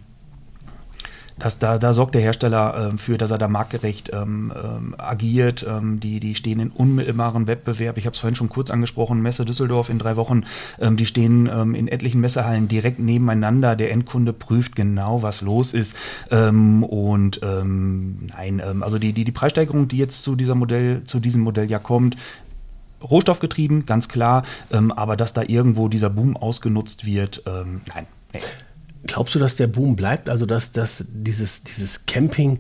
das, 1.39 1.59
da, 1.59 1.79
da 1.79 1.93
sorgt 1.93 2.15
der 2.15 2.23
Hersteller 2.23 2.93
äh, 2.95 2.99
für, 2.99 3.19
dass 3.19 3.31
er 3.31 3.37
da 3.37 3.47
marktgerecht 3.47 4.11
ähm, 4.13 4.53
ähm, 4.57 4.95
agiert. 4.97 5.67
Ähm, 5.69 6.01
die, 6.01 6.19
die 6.19 6.35
stehen 6.35 6.61
in 6.61 6.71
unmittelbaren 6.71 7.47
Wettbewerb. 7.47 7.99
Ich 7.99 8.07
habe 8.07 8.15
es 8.15 8.21
vorhin 8.21 8.37
schon 8.37 8.49
kurz 8.49 8.71
angesprochen, 8.71 9.21
Messe 9.21 9.45
Düsseldorf 9.45 9.91
in 9.91 9.99
drei 9.99 10.17
Wochen. 10.17 10.45
Ähm, 10.81 10.97
die 10.97 11.05
stehen 11.05 11.47
ähm, 11.53 11.75
in 11.75 11.89
etlichen 11.89 12.23
Messehallen 12.23 12.69
direkt 12.69 13.01
nebeneinander. 13.01 13.77
Der 13.77 13.91
Endkunde 13.93 14.33
prüft 14.33 14.77
genau, 14.77 15.23
was 15.23 15.43
los 15.43 15.75
ist. 15.75 15.95
Ähm, 16.31 16.83
und 16.83 17.41
nein, 17.43 18.63
also 18.81 18.99
die, 18.99 19.13
die, 19.13 19.25
die 19.25 19.33
Preissteigerung, 19.33 19.89
die 19.89 19.99
jetzt 19.99 20.23
zu, 20.23 20.37
dieser 20.37 20.55
Modell, 20.55 21.05
zu 21.05 21.21
diesem 21.21 21.43
Modell 21.43 21.71
ja 21.71 21.79
kommt, 21.79 22.17
Rohstoffgetrieben, 23.03 23.87
ganz 23.87 24.09
klar, 24.09 24.43
aber 24.71 25.17
dass 25.17 25.33
da 25.33 25.43
irgendwo 25.47 25.89
dieser 25.89 26.11
Boom 26.11 26.37
ausgenutzt 26.37 27.05
wird, 27.05 27.43
nein. 27.47 28.07
Nee. 28.33 28.41
Glaubst 29.07 29.35
du, 29.35 29.39
dass 29.39 29.57
der 29.57 29.67
Boom 29.67 29.97
bleibt? 29.97 30.29
Also, 30.29 30.47
dass, 30.47 30.73
dass 30.73 31.05
dieses, 31.09 31.63
dieses 31.63 32.07
Camping 32.07 32.59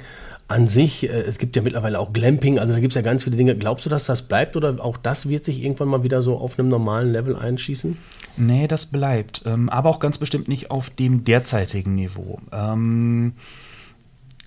an 0.48 0.68
sich, 0.68 1.04
äh, 1.04 1.22
es 1.22 1.38
gibt 1.38 1.56
ja 1.56 1.62
mittlerweile 1.62 1.98
auch 1.98 2.12
Glamping, 2.12 2.58
also 2.58 2.72
da 2.72 2.80
gibt 2.80 2.92
es 2.92 2.96
ja 2.96 3.02
ganz 3.02 3.24
viele 3.24 3.36
Dinge. 3.36 3.56
Glaubst 3.56 3.84
du, 3.84 3.90
dass 3.90 4.06
das 4.06 4.22
bleibt 4.22 4.56
oder 4.56 4.82
auch 4.84 4.96
das 4.96 5.28
wird 5.28 5.44
sich 5.44 5.62
irgendwann 5.62 5.88
mal 5.88 6.02
wieder 6.02 6.22
so 6.22 6.36
auf 6.36 6.58
einem 6.58 6.68
normalen 6.68 7.12
Level 7.12 7.36
einschießen? 7.36 7.96
Nee, 8.36 8.68
das 8.68 8.86
bleibt. 8.86 9.42
Ähm, 9.46 9.68
aber 9.68 9.90
auch 9.90 9.98
ganz 9.98 10.18
bestimmt 10.18 10.46
nicht 10.48 10.70
auf 10.70 10.90
dem 10.90 11.24
derzeitigen 11.24 11.94
Niveau. 11.94 12.38
Ähm, 12.52 13.32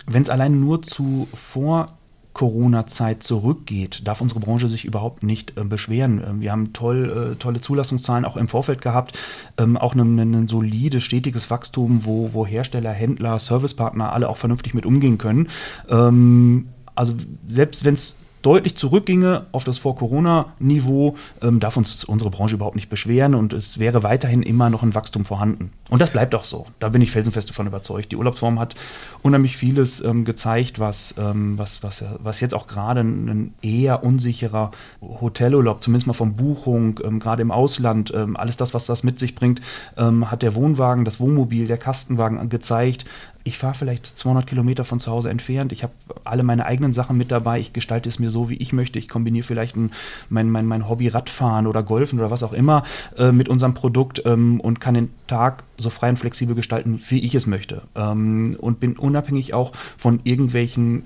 Wenn 0.06 0.22
es 0.22 0.30
allein 0.30 0.60
nur 0.60 0.82
zu 0.82 1.28
vor 1.34 1.98
Corona-Zeit 2.32 3.22
zurückgeht, 3.22 4.02
darf 4.04 4.20
unsere 4.20 4.40
Branche 4.40 4.68
sich 4.68 4.84
überhaupt 4.84 5.22
nicht 5.22 5.58
äh, 5.58 5.64
beschweren. 5.64 6.22
Ähm, 6.26 6.40
wir 6.40 6.52
haben 6.52 6.72
toll, 6.72 7.32
äh, 7.32 7.36
tolle 7.36 7.60
Zulassungszahlen 7.60 8.24
auch 8.24 8.36
im 8.36 8.48
Vorfeld 8.48 8.80
gehabt, 8.80 9.18
ähm, 9.58 9.76
auch 9.76 9.94
ein, 9.94 10.18
ein 10.18 10.48
solides, 10.48 11.02
stetiges 11.02 11.50
Wachstum, 11.50 12.04
wo, 12.04 12.30
wo 12.32 12.46
Hersteller, 12.46 12.92
Händler, 12.92 13.38
Servicepartner 13.38 14.12
alle 14.12 14.28
auch 14.28 14.36
vernünftig 14.36 14.74
mit 14.74 14.86
umgehen 14.86 15.18
können. 15.18 15.48
Ähm, 15.88 16.68
also 16.94 17.14
selbst 17.46 17.84
wenn 17.84 17.94
es 17.94 18.16
deutlich 18.42 18.76
zurückginge 18.76 19.46
auf 19.52 19.64
das 19.64 19.78
Vor-Corona-Niveau, 19.78 21.16
ähm, 21.42 21.60
darf 21.60 21.76
uns 21.76 22.04
unsere 22.04 22.30
Branche 22.30 22.54
überhaupt 22.54 22.76
nicht 22.76 22.88
beschweren 22.88 23.34
und 23.34 23.52
es 23.52 23.78
wäre 23.78 24.02
weiterhin 24.02 24.42
immer 24.42 24.70
noch 24.70 24.82
ein 24.82 24.94
Wachstum 24.94 25.24
vorhanden. 25.24 25.72
Und 25.88 26.00
das 26.00 26.10
bleibt 26.10 26.34
auch 26.34 26.44
so. 26.44 26.66
Da 26.78 26.88
bin 26.88 27.02
ich 27.02 27.10
felsenfest 27.10 27.50
davon 27.50 27.66
überzeugt. 27.66 28.12
Die 28.12 28.16
Urlaubsform 28.16 28.58
hat 28.58 28.74
unheimlich 29.22 29.56
vieles 29.56 30.00
ähm, 30.00 30.24
gezeigt, 30.24 30.78
was, 30.78 31.14
ähm, 31.18 31.58
was, 31.58 31.82
was, 31.82 32.04
was 32.18 32.40
jetzt 32.40 32.54
auch 32.54 32.66
gerade 32.66 33.00
ein 33.00 33.54
eher 33.62 34.02
unsicherer 34.04 34.70
Hotelurlaub, 35.00 35.82
zumindest 35.82 36.06
mal 36.06 36.12
von 36.12 36.36
Buchung, 36.36 37.00
ähm, 37.04 37.20
gerade 37.20 37.42
im 37.42 37.50
Ausland, 37.50 38.12
ähm, 38.14 38.36
alles 38.36 38.56
das, 38.56 38.74
was 38.74 38.86
das 38.86 39.02
mit 39.02 39.18
sich 39.18 39.34
bringt, 39.34 39.60
ähm, 39.96 40.30
hat 40.30 40.42
der 40.42 40.54
Wohnwagen, 40.54 41.04
das 41.04 41.20
Wohnmobil, 41.20 41.66
der 41.66 41.78
Kastenwagen 41.78 42.48
gezeigt, 42.48 43.04
ich 43.44 43.58
fahre 43.58 43.74
vielleicht 43.74 44.06
200 44.06 44.46
Kilometer 44.46 44.84
von 44.84 45.00
zu 45.00 45.10
Hause 45.10 45.30
entfernt. 45.30 45.72
Ich 45.72 45.82
habe 45.82 45.92
alle 46.24 46.42
meine 46.42 46.66
eigenen 46.66 46.92
Sachen 46.92 47.16
mit 47.16 47.30
dabei. 47.30 47.58
Ich 47.58 47.72
gestalte 47.72 48.08
es 48.08 48.18
mir 48.18 48.30
so, 48.30 48.50
wie 48.50 48.56
ich 48.56 48.72
möchte. 48.72 48.98
Ich 48.98 49.08
kombiniere 49.08 49.44
vielleicht 49.44 49.76
ein, 49.76 49.92
mein, 50.28 50.50
mein, 50.50 50.66
mein 50.66 50.88
Hobby 50.88 51.08
Radfahren 51.08 51.66
oder 51.66 51.82
Golfen 51.82 52.18
oder 52.18 52.30
was 52.30 52.42
auch 52.42 52.52
immer 52.52 52.84
äh, 53.16 53.32
mit 53.32 53.48
unserem 53.48 53.74
Produkt 53.74 54.22
ähm, 54.26 54.60
und 54.60 54.80
kann 54.80 54.94
den 54.94 55.10
Tag 55.26 55.64
so 55.78 55.90
frei 55.90 56.10
und 56.10 56.18
flexibel 56.18 56.54
gestalten, 56.54 57.00
wie 57.08 57.24
ich 57.24 57.34
es 57.34 57.46
möchte. 57.46 57.82
Ähm, 57.94 58.56
und 58.60 58.80
bin 58.80 58.96
unabhängig 58.96 59.54
auch 59.54 59.72
von 59.96 60.20
irgendwelchen 60.24 61.04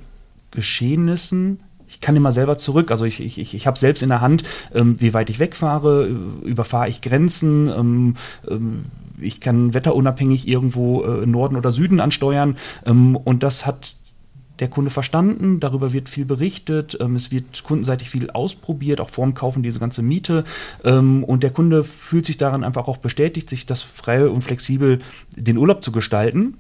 Geschehnissen, 0.51 1.61
ich 1.95 2.01
kann 2.01 2.17
immer 2.17 2.33
selber 2.33 2.59
zurück. 2.59 2.91
Also 2.91 3.05
ich, 3.05 3.21
ich, 3.21 3.55
ich, 3.55 3.67
habe 3.67 3.79
selbst 3.79 4.03
in 4.03 4.09
der 4.09 4.21
Hand, 4.21 4.43
ähm, 4.75 5.01
wie 5.01 5.15
weit 5.15 5.31
ich 5.31 5.39
wegfahre, 5.39 6.07
überfahre 6.43 6.89
ich 6.89 7.01
Grenzen, 7.01 7.69
ähm, 7.69 8.17
ähm, 8.49 8.87
ich 9.25 9.41
kann 9.41 9.75
wetterunabhängig 9.75 10.47
irgendwo 10.47 11.03
äh, 11.03 11.27
Norden 11.27 11.57
oder 11.57 11.71
Süden 11.71 12.01
ansteuern. 12.01 12.57
Ähm, 12.87 13.17
und 13.17 13.43
das 13.43 13.67
hat 13.67 13.97
der 14.61 14.69
Kunde 14.69 14.91
verstanden, 14.91 15.59
darüber 15.59 15.93
wird 15.93 16.09
viel 16.09 16.25
berichtet, 16.25 16.97
ähm, 17.01 17.17
es 17.17 17.33
wird 17.33 17.65
kundenseitig 17.65 18.09
viel 18.11 18.31
ausprobiert, 18.31 19.01
auch 19.01 19.11
vorm 19.11 19.35
Kaufen 19.35 19.63
diese 19.63 19.81
ganze 19.81 20.03
Miete. 20.03 20.45
Ähm, 20.85 21.25
und 21.25 21.43
der 21.43 21.51
Kunde 21.51 21.83
fühlt 21.83 22.27
sich 22.27 22.37
daran 22.37 22.63
einfach 22.63 22.87
auch 22.87 22.99
bestätigt, 22.99 23.51
sich 23.51 23.67
das 23.67 23.83
frei 23.83 24.29
und 24.29 24.43
flexibel 24.43 25.01
den 25.37 25.59
Urlaub 25.59 25.83
zu 25.83 25.91
gestalten. 25.91 26.55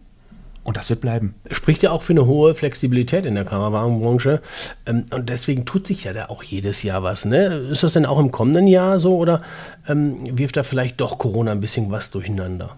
Und 0.64 0.78
das 0.78 0.88
wird 0.88 1.02
bleiben. 1.02 1.34
Spricht 1.50 1.82
ja 1.82 1.90
auch 1.90 2.02
für 2.02 2.14
eine 2.14 2.24
hohe 2.24 2.54
Flexibilität 2.54 3.26
in 3.26 3.34
der 3.34 3.44
Karawanenbranche. 3.44 4.40
Ähm, 4.86 5.04
und 5.12 5.28
deswegen 5.28 5.66
tut 5.66 5.86
sich 5.86 6.04
ja 6.04 6.12
da 6.12 6.26
auch 6.26 6.42
jedes 6.42 6.82
Jahr 6.82 7.02
was. 7.02 7.26
Ne? 7.26 7.46
Ist 7.70 7.82
das 7.82 7.92
denn 7.92 8.06
auch 8.06 8.18
im 8.18 8.32
kommenden 8.32 8.66
Jahr 8.66 8.98
so 8.98 9.16
oder 9.16 9.42
ähm, 9.86 10.38
wirft 10.38 10.56
da 10.56 10.62
vielleicht 10.62 11.00
doch 11.00 11.18
Corona 11.18 11.52
ein 11.52 11.60
bisschen 11.60 11.90
was 11.90 12.10
durcheinander? 12.10 12.76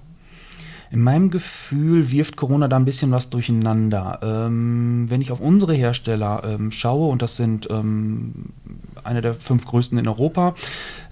In 0.91 1.01
meinem 1.01 1.31
Gefühl 1.31 2.11
wirft 2.11 2.37
Corona 2.37 2.69
da 2.69 2.77
ein 2.77 2.85
bisschen 2.85 3.11
was 3.11 3.31
durcheinander. 3.31 4.21
Ähm, 4.23 5.07
wenn 5.09 5.21
ich 5.21 5.33
auf 5.33 5.41
unsere 5.41 5.75
Hersteller 5.75 6.43
ähm, 6.45 6.71
schaue, 6.71 7.09
und 7.09 7.23
das 7.23 7.37
sind 7.37 7.69
ähm, 7.71 8.51
eine 9.03 9.21
der 9.21 9.35
fünf 9.35 9.67
größten 9.67 9.99
in 9.99 10.07
Europa, 10.07 10.55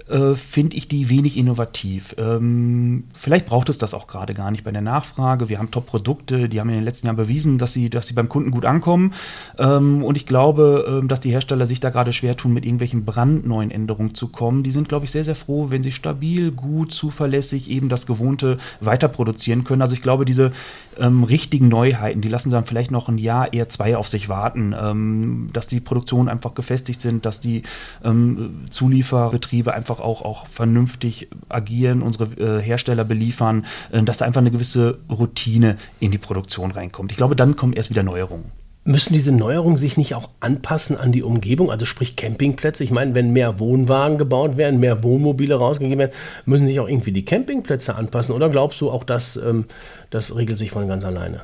äh, 0.08 0.34
finde 0.34 0.76
ich 0.76 0.86
die 0.86 1.08
wenig 1.08 1.36
innovativ. 1.36 2.14
Ähm, 2.18 3.04
vielleicht 3.14 3.46
braucht 3.46 3.68
es 3.70 3.78
das 3.78 3.94
auch 3.94 4.06
gerade 4.06 4.34
gar 4.34 4.50
nicht 4.50 4.64
bei 4.64 4.70
der 4.70 4.82
Nachfrage. 4.82 5.48
Wir 5.48 5.58
haben 5.58 5.70
Top-Produkte, 5.70 6.48
die 6.48 6.60
haben 6.60 6.68
in 6.68 6.76
den 6.76 6.84
letzten 6.84 7.06
Jahren 7.06 7.16
bewiesen, 7.16 7.58
dass 7.58 7.72
sie, 7.72 7.88
dass 7.88 8.06
sie 8.06 8.14
beim 8.14 8.28
Kunden 8.28 8.50
gut 8.50 8.66
ankommen. 8.66 9.14
Ähm, 9.58 10.04
und 10.04 10.16
ich 10.16 10.26
glaube, 10.26 11.00
ähm, 11.00 11.08
dass 11.08 11.20
die 11.20 11.30
Hersteller 11.30 11.66
sich 11.66 11.80
da 11.80 11.90
gerade 11.90 12.12
schwer 12.12 12.36
tun, 12.36 12.52
mit 12.52 12.64
irgendwelchen 12.64 13.04
brandneuen 13.04 13.70
Änderungen 13.70 14.14
zu 14.14 14.28
kommen. 14.28 14.62
Die 14.62 14.70
sind, 14.70 14.88
glaube 14.88 15.06
ich, 15.06 15.10
sehr, 15.10 15.24
sehr 15.24 15.34
froh, 15.34 15.70
wenn 15.70 15.82
sie 15.82 15.92
stabil, 15.92 16.50
gut, 16.52 16.92
zuverlässig 16.92 17.70
eben 17.70 17.88
das 17.88 18.06
Gewohnte 18.06 18.58
weiter 18.80 19.08
produzieren 19.08 19.64
können. 19.64 19.82
Also 19.82 19.94
ich 19.94 20.02
glaube, 20.02 20.24
diese 20.24 20.52
ähm, 20.98 21.24
richtigen 21.24 21.68
Neuheiten, 21.68 22.20
die 22.20 22.28
lassen 22.28 22.50
dann 22.50 22.66
vielleicht 22.66 22.90
noch 22.90 23.08
ein 23.08 23.18
Jahr, 23.18 23.52
eher 23.52 23.68
zwei 23.68 23.96
auf 23.96 24.08
sich 24.08 24.28
warten, 24.28 24.74
ähm, 24.78 25.48
dass 25.52 25.66
die 25.66 25.80
Produktionen 25.80 26.28
einfach 26.28 26.54
gefestigt 26.54 27.00
sind, 27.00 27.26
dass 27.26 27.40
die 27.40 27.62
ähm, 28.04 28.64
Zulieferbetriebe 28.70 29.72
einfach 29.72 29.93
auch, 30.00 30.22
auch 30.22 30.46
vernünftig 30.46 31.28
agieren, 31.48 32.02
unsere 32.02 32.24
äh, 32.58 32.62
Hersteller 32.62 33.04
beliefern, 33.04 33.66
äh, 33.92 34.02
dass 34.02 34.18
da 34.18 34.24
einfach 34.24 34.40
eine 34.40 34.50
gewisse 34.50 34.98
Routine 35.10 35.76
in 36.00 36.10
die 36.10 36.18
Produktion 36.18 36.70
reinkommt. 36.70 37.10
Ich 37.12 37.16
glaube, 37.16 37.36
dann 37.36 37.56
kommen 37.56 37.72
erst 37.72 37.90
wieder 37.90 38.02
Neuerungen. 38.02 38.52
Müssen 38.86 39.14
diese 39.14 39.32
Neuerungen 39.32 39.78
sich 39.78 39.96
nicht 39.96 40.14
auch 40.14 40.28
anpassen 40.40 40.98
an 40.98 41.10
die 41.10 41.22
Umgebung, 41.22 41.70
also 41.70 41.86
sprich 41.86 42.16
Campingplätze? 42.16 42.84
Ich 42.84 42.90
meine, 42.90 43.14
wenn 43.14 43.32
mehr 43.32 43.58
Wohnwagen 43.58 44.18
gebaut 44.18 44.58
werden, 44.58 44.78
mehr 44.78 45.02
Wohnmobile 45.02 45.54
rausgegeben 45.54 45.98
werden, 45.98 46.12
müssen 46.44 46.66
sich 46.66 46.78
auch 46.80 46.88
irgendwie 46.88 47.12
die 47.12 47.24
Campingplätze 47.24 47.94
anpassen? 47.94 48.34
Oder 48.34 48.50
glaubst 48.50 48.82
du 48.82 48.90
auch, 48.90 49.04
dass 49.04 49.36
ähm, 49.36 49.64
das 50.10 50.36
regelt 50.36 50.58
sich 50.58 50.70
von 50.70 50.86
ganz 50.86 51.02
alleine? 51.06 51.42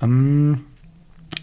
Ähm, 0.00 0.62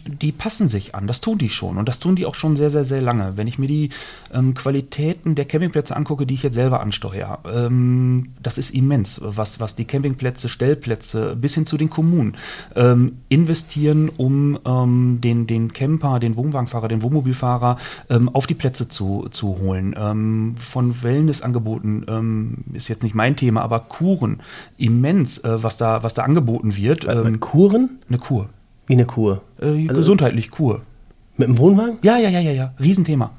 die 0.05 0.31
passen 0.31 0.67
sich 0.67 0.95
an, 0.95 1.07
das 1.07 1.21
tun 1.21 1.37
die 1.37 1.49
schon 1.49 1.77
und 1.77 1.87
das 1.87 1.99
tun 1.99 2.15
die 2.15 2.25
auch 2.25 2.35
schon 2.35 2.55
sehr, 2.55 2.69
sehr, 2.69 2.85
sehr 2.85 3.01
lange. 3.01 3.33
Wenn 3.35 3.47
ich 3.47 3.59
mir 3.59 3.67
die 3.67 3.89
ähm, 4.33 4.53
Qualitäten 4.53 5.35
der 5.35 5.45
Campingplätze 5.45 5.95
angucke, 5.95 6.25
die 6.25 6.33
ich 6.33 6.43
jetzt 6.43 6.55
selber 6.55 6.81
ansteuere, 6.81 7.39
ähm, 7.45 8.29
das 8.41 8.57
ist 8.57 8.71
immens, 8.71 9.21
was, 9.23 9.59
was 9.59 9.75
die 9.75 9.85
Campingplätze, 9.85 10.49
Stellplätze 10.49 11.35
bis 11.35 11.53
hin 11.53 11.65
zu 11.65 11.77
den 11.77 11.89
Kommunen 11.89 12.35
ähm, 12.75 13.17
investieren, 13.29 14.09
um 14.09 14.59
ähm, 14.65 15.19
den, 15.21 15.47
den 15.47 15.71
Camper, 15.73 16.19
den 16.19 16.35
Wohnwagenfahrer, 16.35 16.87
den 16.87 17.01
Wohnmobilfahrer 17.01 17.77
ähm, 18.09 18.29
auf 18.29 18.47
die 18.47 18.55
Plätze 18.55 18.87
zu, 18.87 19.27
zu 19.31 19.59
holen. 19.59 19.95
Ähm, 19.97 20.55
von 20.57 21.03
Wellnessangeboten 21.03 21.81
ist 22.73 22.87
jetzt 22.87 23.03
nicht 23.03 23.15
mein 23.15 23.35
Thema, 23.35 23.61
aber 23.61 23.79
Kuren, 23.79 24.41
immens, 24.77 25.39
äh, 25.39 25.63
was, 25.63 25.77
da, 25.77 26.03
was 26.03 26.13
da 26.13 26.23
angeboten 26.23 26.75
wird. 26.75 27.05
Kuren? 27.39 27.99
Eine 28.07 28.17
Kur. 28.17 28.49
Wie 28.87 28.93
eine 28.93 29.05
Kur. 29.05 29.41
Äh, 29.61 29.87
also 29.87 29.93
gesundheitlich 29.93 30.51
Kur. 30.51 30.81
Mit 31.37 31.47
dem 31.47 31.57
Wohnwagen? 31.57 31.97
Ja, 32.01 32.17
ja, 32.17 32.29
ja, 32.29 32.39
ja, 32.39 32.51
ja. 32.51 32.73
Riesenthema. 32.79 33.31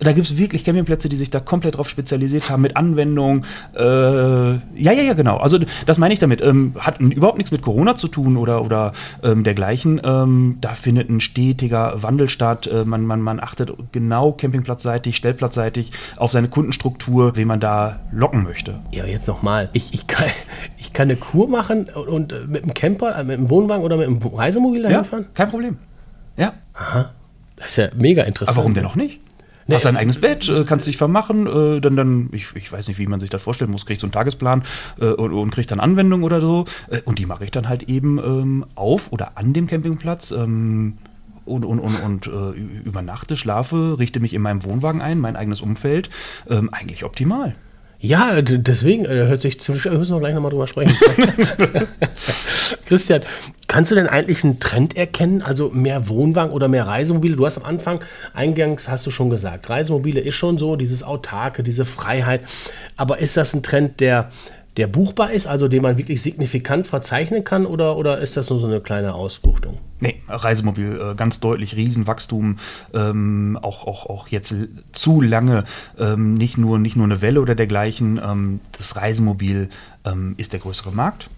Da 0.00 0.12
gibt 0.12 0.30
es 0.30 0.36
wirklich 0.36 0.64
Campingplätze, 0.64 1.08
die 1.08 1.16
sich 1.16 1.30
da 1.30 1.40
komplett 1.40 1.76
drauf 1.76 1.88
spezialisiert 1.88 2.50
haben 2.50 2.62
mit 2.62 2.76
Anwendung. 2.76 3.44
Äh, 3.74 3.82
ja, 3.82 4.58
ja, 4.76 5.02
ja, 5.02 5.14
genau. 5.14 5.38
Also 5.38 5.58
das 5.86 5.98
meine 5.98 6.14
ich 6.14 6.20
damit. 6.20 6.40
Ähm, 6.40 6.74
hat 6.78 7.00
überhaupt 7.00 7.38
nichts 7.38 7.50
mit 7.50 7.62
Corona 7.62 7.96
zu 7.96 8.06
tun 8.08 8.36
oder, 8.36 8.64
oder 8.64 8.92
ähm, 9.22 9.42
dergleichen. 9.42 10.00
Ähm, 10.04 10.58
da 10.60 10.70
findet 10.70 11.10
ein 11.10 11.20
stetiger 11.20 12.02
Wandel 12.02 12.28
statt. 12.28 12.68
Äh, 12.68 12.84
man, 12.84 13.04
man, 13.04 13.20
man 13.20 13.40
achtet 13.40 13.72
genau 13.92 14.32
campingplatzseitig, 14.32 15.16
stellplatzseitig 15.16 15.90
auf 16.16 16.30
seine 16.30 16.48
Kundenstruktur, 16.48 17.36
wen 17.36 17.48
man 17.48 17.58
da 17.58 18.00
locken 18.12 18.44
möchte. 18.44 18.78
Ja, 18.92 19.04
jetzt 19.04 19.26
nochmal. 19.26 19.68
Ich, 19.72 19.92
ich, 19.94 20.06
kann, 20.06 20.28
ich 20.78 20.92
kann 20.92 21.08
eine 21.08 21.16
Kur 21.16 21.48
machen 21.48 21.88
und, 21.94 22.32
und 22.32 22.48
mit 22.48 22.64
dem 22.64 22.72
Camper, 22.72 23.18
äh, 23.18 23.24
mit 23.24 23.36
dem 23.36 23.50
Wohnwagen 23.50 23.84
oder 23.84 23.96
mit 23.96 24.06
dem 24.06 24.18
Reisemobil 24.18 24.82
dahin 24.82 24.98
ja, 24.98 25.04
fahren? 25.04 25.26
Kein 25.34 25.50
Problem. 25.50 25.78
Ja. 26.36 26.52
Aha. 26.74 27.10
Das 27.56 27.68
ist 27.68 27.76
ja 27.76 27.88
mega 27.96 28.22
interessant. 28.22 28.56
Aber 28.56 28.62
warum 28.62 28.74
denn 28.74 28.84
noch 28.84 28.94
nicht? 28.94 29.20
Nee. 29.68 29.74
Hast 29.74 29.84
dein 29.84 29.98
eigenes 29.98 30.18
Bett, 30.20 30.48
äh, 30.48 30.64
kannst 30.64 30.86
dich 30.86 30.96
vermachen, 30.96 31.46
äh, 31.46 31.80
dann, 31.80 31.94
dann 31.94 32.30
ich, 32.32 32.56
ich 32.56 32.72
weiß 32.72 32.88
nicht, 32.88 32.98
wie 32.98 33.06
man 33.06 33.20
sich 33.20 33.28
das 33.28 33.42
vorstellen 33.42 33.70
muss, 33.70 33.84
kriegst 33.84 34.00
so 34.00 34.06
einen 34.06 34.12
Tagesplan 34.12 34.64
äh, 34.98 35.08
und, 35.08 35.32
und 35.32 35.50
kriegst 35.50 35.70
dann 35.70 35.78
Anwendung 35.78 36.22
oder 36.22 36.40
so. 36.40 36.64
Und 37.04 37.18
die 37.18 37.26
mache 37.26 37.44
ich 37.44 37.50
dann 37.50 37.68
halt 37.68 37.82
eben 37.84 38.18
ähm, 38.18 38.64
auf 38.74 39.12
oder 39.12 39.32
an 39.36 39.52
dem 39.52 39.66
Campingplatz. 39.66 40.30
Ähm, 40.32 40.96
und, 41.44 41.64
und, 41.64 41.80
und, 41.80 42.02
und 42.02 42.26
äh, 42.26 42.58
übernachte, 42.84 43.36
schlafe, 43.36 43.98
richte 43.98 44.20
mich 44.20 44.34
in 44.34 44.42
meinem 44.42 44.64
Wohnwagen 44.64 45.00
ein, 45.00 45.18
mein 45.18 45.36
eigenes 45.36 45.60
Umfeld. 45.60 46.10
Ähm, 46.48 46.68
eigentlich 46.72 47.04
optimal. 47.04 47.54
Ja, 48.00 48.40
deswegen 48.42 49.06
äh, 49.06 49.26
hört 49.26 49.40
sich 49.40 49.60
ziemlich. 49.60 49.84
Müssen 49.84 50.14
wir 50.14 50.20
gleich 50.20 50.34
nochmal 50.34 50.50
drüber 50.50 50.66
sprechen. 50.66 50.96
Christian, 52.86 53.22
kannst 53.68 53.90
du 53.90 53.94
denn 53.94 54.08
eigentlich 54.08 54.42
einen 54.42 54.58
Trend 54.58 54.96
erkennen? 54.96 55.42
Also 55.42 55.70
mehr 55.70 56.08
Wohnwagen 56.08 56.52
oder 56.52 56.66
mehr 56.68 56.86
Reisemobile? 56.86 57.36
Du 57.36 57.46
hast 57.46 57.58
am 57.58 57.64
Anfang, 57.64 58.00
eingangs 58.34 58.88
hast 58.88 59.06
du 59.06 59.10
schon 59.10 59.30
gesagt, 59.30 59.70
Reisemobile 59.70 60.20
ist 60.20 60.34
schon 60.34 60.58
so, 60.58 60.74
dieses 60.76 61.02
Autarke, 61.02 61.62
diese 61.62 61.84
Freiheit. 61.84 62.42
Aber 62.96 63.18
ist 63.18 63.36
das 63.36 63.54
ein 63.54 63.62
Trend, 63.62 64.00
der 64.00 64.30
der 64.76 64.86
buchbar 64.86 65.32
ist, 65.32 65.48
also 65.48 65.66
den 65.66 65.82
man 65.82 65.98
wirklich 65.98 66.22
signifikant 66.22 66.86
verzeichnen 66.86 67.42
kann, 67.42 67.66
oder, 67.66 67.96
oder 67.96 68.20
ist 68.20 68.36
das 68.36 68.48
nur 68.48 68.60
so 68.60 68.66
eine 68.66 68.80
kleine 68.80 69.12
Ausbuchtung? 69.12 69.78
Nee, 69.98 70.22
Reisemobil, 70.28 71.00
äh, 71.00 71.14
ganz 71.16 71.40
deutlich 71.40 71.74
Riesenwachstum, 71.74 72.58
ähm, 72.94 73.58
auch, 73.60 73.88
auch, 73.88 74.06
auch 74.06 74.28
jetzt 74.28 74.54
zu 74.92 75.20
lange, 75.20 75.64
ähm, 75.98 76.34
nicht, 76.34 76.58
nur, 76.58 76.78
nicht 76.78 76.94
nur 76.94 77.06
eine 77.06 77.20
Welle 77.20 77.40
oder 77.40 77.56
dergleichen. 77.56 78.20
Ähm, 78.24 78.60
das 78.78 78.94
Reisemobil 78.94 79.68
ähm, 80.04 80.34
ist 80.36 80.52
der 80.52 80.60
größere 80.60 80.92
Markt 80.92 81.28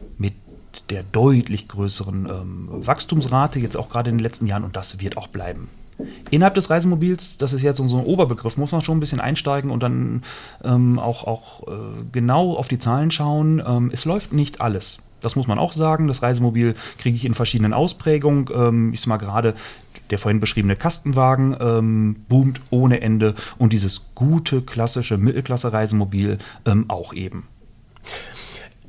der 0.90 1.02
deutlich 1.04 1.68
größeren 1.68 2.26
ähm, 2.26 2.68
Wachstumsrate, 2.70 3.58
jetzt 3.58 3.76
auch 3.76 3.88
gerade 3.88 4.10
in 4.10 4.18
den 4.18 4.22
letzten 4.22 4.46
Jahren, 4.46 4.64
und 4.64 4.76
das 4.76 5.00
wird 5.00 5.16
auch 5.16 5.28
bleiben. 5.28 5.68
Innerhalb 6.30 6.54
des 6.54 6.70
Reisemobils, 6.70 7.36
das 7.38 7.52
ist 7.52 7.62
jetzt 7.62 7.78
so 7.78 7.98
ein 7.98 8.04
Oberbegriff, 8.04 8.56
muss 8.56 8.72
man 8.72 8.82
schon 8.82 8.96
ein 8.96 9.00
bisschen 9.00 9.20
einsteigen 9.20 9.70
und 9.70 9.82
dann 9.82 10.22
ähm, 10.64 10.98
auch, 10.98 11.24
auch 11.24 11.68
äh, 11.68 11.72
genau 12.12 12.56
auf 12.56 12.68
die 12.68 12.78
Zahlen 12.78 13.10
schauen. 13.10 13.62
Ähm, 13.64 13.90
es 13.92 14.04
läuft 14.04 14.32
nicht 14.32 14.60
alles. 14.60 15.00
Das 15.20 15.36
muss 15.36 15.46
man 15.46 15.58
auch 15.58 15.72
sagen. 15.72 16.08
Das 16.08 16.22
Reisemobil 16.22 16.74
kriege 16.98 17.16
ich 17.16 17.24
in 17.24 17.34
verschiedenen 17.34 17.74
Ausprägungen. 17.74 18.46
Ähm, 18.54 18.94
ich 18.94 19.02
sag 19.02 19.08
mal 19.08 19.18
gerade, 19.18 19.54
der 20.10 20.18
vorhin 20.18 20.40
beschriebene 20.40 20.76
Kastenwagen 20.76 21.56
ähm, 21.60 22.16
boomt 22.28 22.60
ohne 22.70 23.00
Ende 23.00 23.34
und 23.58 23.72
dieses 23.72 24.02
gute, 24.14 24.62
klassische 24.62 25.18
Mittelklasse-Reisemobil 25.18 26.38
ähm, 26.64 26.86
auch 26.88 27.12
eben. 27.12 27.46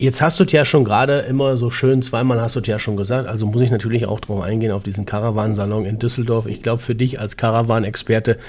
Jetzt 0.02 0.20
hast 0.20 0.40
du 0.40 0.46
ja 0.46 0.66
schon 0.66 0.84
gerade 0.84 1.20
immer 1.20 1.58
so 1.58 1.70
schön, 1.70 2.02
zweimal 2.02 2.42
hast 2.42 2.56
du 2.56 2.60
ja 2.62 2.80
schon 2.80 2.98
gesagt, 2.98 3.28
also 3.28 3.46
muss 3.46 3.62
ich 3.62 3.70
natürlich 3.70 4.08
auch 4.08 4.20
drauf 4.20 4.42
eingehen, 4.42 4.72
auf 4.72 4.82
diesen 4.82 5.06
Caravan-Salon 5.06 5.86
in 5.86 6.00
Düsseldorf. 6.00 6.48
Ich 6.48 6.64
glaube, 6.64 6.82
für 6.82 6.96
dich 6.96 7.20
als 7.20 7.38
Caravan-Experte 7.38 8.40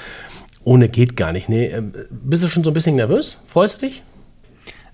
Ohne 0.65 0.89
geht 0.89 1.15
gar 1.15 1.31
nicht. 1.31 1.51
Nee, 1.51 1.67
ähm, 1.67 1.93
bist 2.11 2.43
du 2.43 2.49
schon 2.49 2.65
so 2.65 2.71
ein 2.71 2.73
bisschen 2.73 2.97
nervös? 2.97 3.37
Freust 3.49 3.83
du 3.83 3.87
dich? 3.87 4.03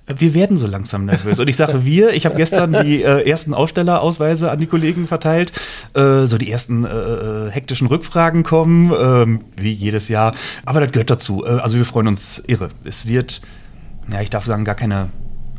Wir 0.09 0.35
werden 0.35 0.57
so 0.57 0.66
langsam 0.66 1.05
nervös. 1.05 1.38
Und 1.38 1.47
ich 1.47 1.55
sage 1.55 1.85
wir, 1.85 2.11
ich 2.11 2.27
habe 2.27 2.35
gestern 2.35 2.73
die 2.85 3.05
äh, 3.05 3.31
ersten 3.31 3.55
Ausstellerausweise 3.55 4.51
an 4.51 4.59
die 4.59 4.66
Kollegen 4.66 5.07
verteilt. 5.07 5.53
Äh, 5.94 6.25
so 6.25 6.38
die 6.38 6.51
ersten 6.51 6.85
äh, 6.85 6.88
äh 6.88 7.51
hektischen 7.53 7.87
Rückfragen 7.87 8.42
kommen, 8.42 8.92
ähm, 9.01 9.44
wie 9.57 9.71
jedes 9.71 10.09
Jahr. 10.09 10.35
Aber 10.64 10.81
das 10.81 10.90
gehört 10.90 11.11
dazu. 11.11 11.44
Äh, 11.47 11.51
also 11.51 11.77
wir 11.77 11.85
freuen 11.85 12.09
uns 12.09 12.42
irre. 12.49 12.71
Es 12.83 13.07
wird, 13.07 13.42
ja, 14.11 14.23
ich 14.23 14.31
darf 14.31 14.44
sagen, 14.44 14.64
gar 14.64 14.75
keine 14.75 15.11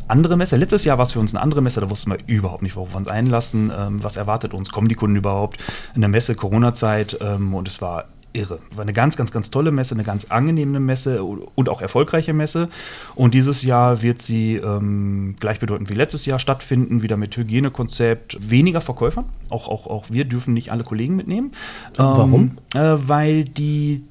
andere 0.10 0.38
Messe. 0.38 0.58
Letztes 0.58 0.86
Jahr 0.86 0.98
war 0.98 1.06
es 1.06 1.14
für 1.14 1.20
uns 1.20 1.34
eine 1.34 1.42
andere 1.42 1.62
Messe, 1.62 1.82
da 1.82 1.90
wussten 1.90 2.12
wir 2.12 2.18
überhaupt 2.28 2.62
nicht, 2.62 2.76
worauf 2.76 2.94
wir 2.94 2.98
uns 2.98 3.08
einlassen. 3.08 3.72
Ähm, 3.78 4.04
was 4.04 4.18
erwartet 4.18 4.54
uns? 4.54 4.72
Kommen 4.72 4.88
die 4.88 4.96
Kunden 4.96 5.16
überhaupt? 5.16 5.58
In 5.96 6.02
der 6.02 6.10
Messe, 6.10 6.36
Corona-Zeit. 6.36 7.18
Ähm, 7.22 7.54
und 7.54 7.68
es 7.68 7.82
war 7.82 8.06
irre. 8.34 8.60
War 8.76 8.84
eine 8.84 8.94
ganz, 8.94 9.18
ganz, 9.18 9.32
ganz 9.32 9.50
tolle 9.50 9.72
Messe, 9.72 9.96
eine 9.96 10.04
ganz 10.04 10.26
angenehme 10.26 10.80
Messe 10.80 11.24
und 11.24 11.70
auch 11.70 11.82
erfolgreiche 11.82 12.34
Messe. 12.34 12.70
Und 13.16 13.34
dieses 13.34 13.64
Jahr 13.64 14.02
wird 14.02 14.22
sie 14.22 14.56
ähm, 14.56 15.36
gleichbedeutend 15.40 15.90
wie 15.90 15.96
letztes 15.96 16.26
Jahr 16.26 16.40
stattfinden, 16.40 17.02
wieder 17.02 17.18
mit 17.18 17.36
Hygienekonzept, 17.36 18.38
weniger 18.50 18.82
Verkäufern. 18.82 19.26
Auch, 19.50 19.68
auch, 19.68 19.88
auch 19.88 20.06
wir 20.10 20.26
dürfen 20.26 20.54
nicht 20.54 20.72
alle 20.72 20.84
Kollegen 20.84 21.16
mitnehmen. 21.16 21.52
Warum? 21.96 22.58
Ähm, 22.76 22.82
äh, 22.82 23.08
weil 23.08 23.46
die 23.46 24.04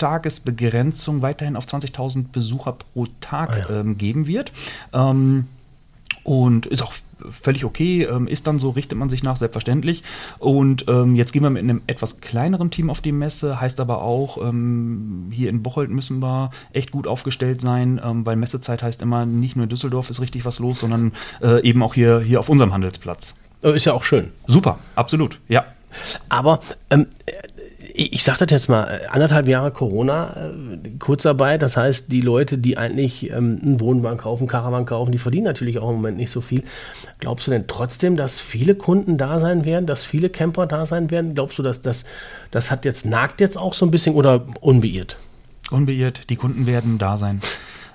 Tagesbegrenzung 0.00 1.22
weiterhin 1.22 1.56
auf 1.56 1.66
20.000 1.66 2.32
Besucher 2.32 2.72
pro 2.72 3.06
Tag 3.20 3.50
ah, 3.50 3.72
ja. 3.72 3.80
ähm, 3.80 3.98
geben 3.98 4.26
wird. 4.26 4.52
Ähm, 4.92 5.46
und 6.24 6.66
ist 6.66 6.82
auch 6.82 6.92
völlig 7.30 7.64
okay, 7.64 8.04
ähm, 8.04 8.26
ist 8.26 8.46
dann 8.46 8.58
so, 8.58 8.70
richtet 8.70 8.98
man 8.98 9.10
sich 9.10 9.22
nach, 9.22 9.36
selbstverständlich. 9.36 10.02
Und 10.38 10.86
ähm, 10.88 11.16
jetzt 11.16 11.32
gehen 11.32 11.42
wir 11.42 11.50
mit 11.50 11.62
einem 11.62 11.82
etwas 11.86 12.20
kleineren 12.20 12.70
Team 12.70 12.90
auf 12.90 13.00
die 13.00 13.12
Messe, 13.12 13.60
heißt 13.60 13.80
aber 13.80 14.02
auch, 14.02 14.38
ähm, 14.38 15.28
hier 15.30 15.50
in 15.50 15.62
Bocholt 15.62 15.90
müssen 15.90 16.20
wir 16.20 16.50
echt 16.72 16.90
gut 16.90 17.06
aufgestellt 17.06 17.60
sein, 17.60 18.00
ähm, 18.04 18.26
weil 18.26 18.36
Messezeit 18.36 18.82
heißt 18.82 19.02
immer, 19.02 19.26
nicht 19.26 19.56
nur 19.56 19.64
in 19.64 19.70
Düsseldorf 19.70 20.10
ist 20.10 20.20
richtig 20.20 20.44
was 20.44 20.58
los, 20.58 20.80
sondern 20.80 21.12
äh, 21.42 21.62
eben 21.62 21.82
auch 21.82 21.94
hier, 21.94 22.20
hier 22.20 22.40
auf 22.40 22.48
unserem 22.48 22.72
Handelsplatz. 22.72 23.34
Äh, 23.62 23.76
ist 23.76 23.84
ja 23.84 23.92
auch 23.92 24.04
schön. 24.04 24.30
Super, 24.46 24.78
absolut, 24.94 25.40
ja. 25.48 25.64
Aber 26.28 26.60
ähm, 26.90 27.06
ich 27.94 28.24
sage 28.24 28.46
das 28.46 28.50
jetzt 28.50 28.68
mal, 28.68 28.84
äh, 28.84 29.06
anderthalb 29.06 29.48
Jahre 29.48 29.70
Corona, 29.70 30.32
äh, 30.36 30.88
Kurzarbeit, 30.98 31.62
das 31.62 31.76
heißt, 31.76 32.10
die 32.10 32.20
Leute, 32.20 32.58
die 32.58 32.78
eigentlich 32.78 33.30
ähm, 33.30 33.58
einen 33.62 33.80
Wohnwagen 33.80 34.18
kaufen, 34.18 34.46
Karawan 34.46 34.86
kaufen, 34.86 35.12
die 35.12 35.18
verdienen 35.18 35.44
natürlich 35.44 35.78
auch 35.78 35.90
im 35.90 35.96
Moment 35.96 36.16
nicht 36.16 36.30
so 36.30 36.40
viel. 36.40 36.62
Glaubst 37.18 37.46
du 37.46 37.50
denn 37.50 37.66
trotzdem, 37.66 38.16
dass 38.16 38.40
viele 38.40 38.74
Kunden 38.74 39.18
da 39.18 39.40
sein 39.40 39.64
werden, 39.64 39.86
dass 39.86 40.04
viele 40.04 40.30
Camper 40.30 40.66
da 40.66 40.86
sein 40.86 41.10
werden? 41.10 41.34
Glaubst 41.34 41.58
du, 41.58 41.62
dass 41.62 41.82
das, 41.82 42.04
das 42.50 42.70
hat 42.70 42.84
jetzt, 42.84 43.04
nagt 43.04 43.40
jetzt 43.40 43.56
auch 43.56 43.74
so 43.74 43.86
ein 43.86 43.90
bisschen 43.90 44.14
oder 44.14 44.46
unbeirrt? 44.60 45.16
Unbeirrt, 45.70 46.30
die 46.30 46.36
Kunden 46.36 46.66
werden 46.66 46.98
da 46.98 47.16
sein. 47.16 47.40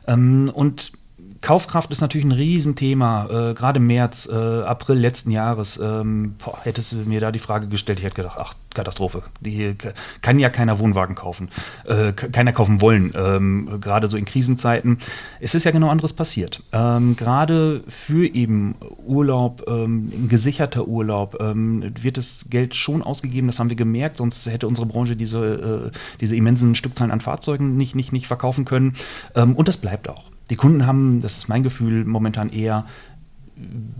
Ähm, 0.07 0.51
und 0.53 0.91
Kaufkraft 1.41 1.91
ist 1.91 2.01
natürlich 2.01 2.25
ein 2.25 2.31
Riesenthema, 2.31 3.49
äh, 3.49 3.53
gerade 3.53 3.79
März, 3.79 4.27
äh, 4.31 4.33
April 4.33 4.97
letzten 4.97 5.31
Jahres. 5.31 5.77
Ähm, 5.77 6.35
boah, 6.43 6.59
hättest 6.63 6.93
du 6.93 6.97
mir 6.97 7.19
da 7.19 7.31
die 7.31 7.39
Frage 7.39 7.67
gestellt, 7.67 7.99
ich 7.99 8.05
hätte 8.05 8.15
gedacht, 8.15 8.37
ach, 8.39 8.53
Katastrophe. 8.75 9.23
Die 9.39 9.75
kann 10.21 10.37
ja 10.37 10.49
keiner 10.49 10.77
Wohnwagen 10.77 11.15
kaufen, 11.15 11.49
äh, 11.85 12.11
keiner 12.13 12.51
kaufen 12.51 12.81
wollen, 12.81 13.13
ähm, 13.15 13.79
gerade 13.81 14.07
so 14.07 14.17
in 14.17 14.25
Krisenzeiten. 14.25 14.99
Es 15.39 15.55
ist 15.55 15.63
ja 15.63 15.71
genau 15.71 15.89
anderes 15.89 16.13
passiert. 16.13 16.61
Ähm, 16.71 17.15
gerade 17.15 17.83
für 17.87 18.27
eben 18.27 18.75
Urlaub, 19.05 19.63
ähm, 19.67 20.27
gesicherter 20.27 20.87
Urlaub, 20.87 21.37
ähm, 21.39 21.93
wird 22.01 22.17
das 22.17 22.45
Geld 22.49 22.75
schon 22.75 23.01
ausgegeben, 23.01 23.47
das 23.47 23.59
haben 23.59 23.69
wir 23.69 23.77
gemerkt, 23.77 24.17
sonst 24.17 24.45
hätte 24.45 24.67
unsere 24.67 24.85
Branche 24.85 25.15
diese, 25.15 25.91
äh, 25.93 25.97
diese 26.19 26.35
immensen 26.35 26.75
Stückzahlen 26.75 27.11
an 27.11 27.21
Fahrzeugen 27.21 27.77
nicht, 27.77 27.95
nicht, 27.95 28.11
nicht 28.11 28.27
verkaufen 28.27 28.65
können. 28.65 28.95
Ähm, 29.35 29.55
und 29.55 29.67
das 29.67 29.77
bleibt 29.77 30.09
auch. 30.09 30.34
Die 30.49 30.55
Kunden 30.55 30.85
haben, 30.85 31.21
das 31.21 31.37
ist 31.37 31.47
mein 31.47 31.63
Gefühl, 31.63 32.05
momentan 32.05 32.49
eher 32.49 32.85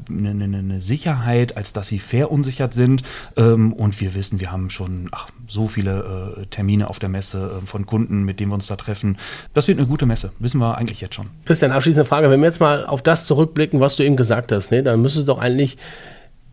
eine, 0.10 0.30
eine, 0.32 0.58
eine, 0.58 0.82
Sicherheit, 0.82 1.56
als 1.56 1.72
dass 1.74 1.88
sie 1.88 2.00
verunsichert 2.00 2.74
sind. 2.74 3.04
Ähm, 3.38 3.74
und 3.74 4.02
wir 4.02 4.14
wissen, 4.14 4.40
wir 4.40 4.52
haben 4.52 4.70
schon 4.70 5.08
ach, 5.12 5.30
so 5.48 5.68
viele 5.68 6.38
äh, 6.42 6.46
Termine 6.48 6.90
auf 6.90 7.00
der 7.00 7.10
Messe 7.10 7.62
äh, 7.64 7.66
von 7.66 7.86
Kunden, 7.86 8.24
mit 8.24 8.40
denen 8.40 8.52
wir 8.52 8.56
uns 8.56 8.68
da 8.68 8.76
treffen. 8.76 9.18
Das 9.54 9.68
wird 9.68 9.78
eine 9.78 9.88
gute 9.88 10.06
Messe, 10.06 10.34
wissen 10.40 10.60
wir 10.60 10.78
eigentlich 10.78 11.02
jetzt 11.02 11.16
schon. 11.16 11.28
Christian, 11.46 11.72
abschließende 11.72 12.06
Frage. 12.08 12.30
Wenn 12.30 12.42
wir 12.42 12.48
jetzt 12.48 12.60
mal 12.60 12.86
auf 12.86 13.02
das 13.02 13.26
zurückblicken, 13.28 13.80
was 13.80 13.96
du 13.96 14.04
eben 14.04 14.18
gesagt 14.18 14.52
hast, 14.52 14.72
ne, 14.72 14.84
dann 14.84 15.02
müsste 15.02 15.24
doch 15.24 15.40
eigentlich, 15.40 15.78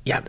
ja, 0.05 0.20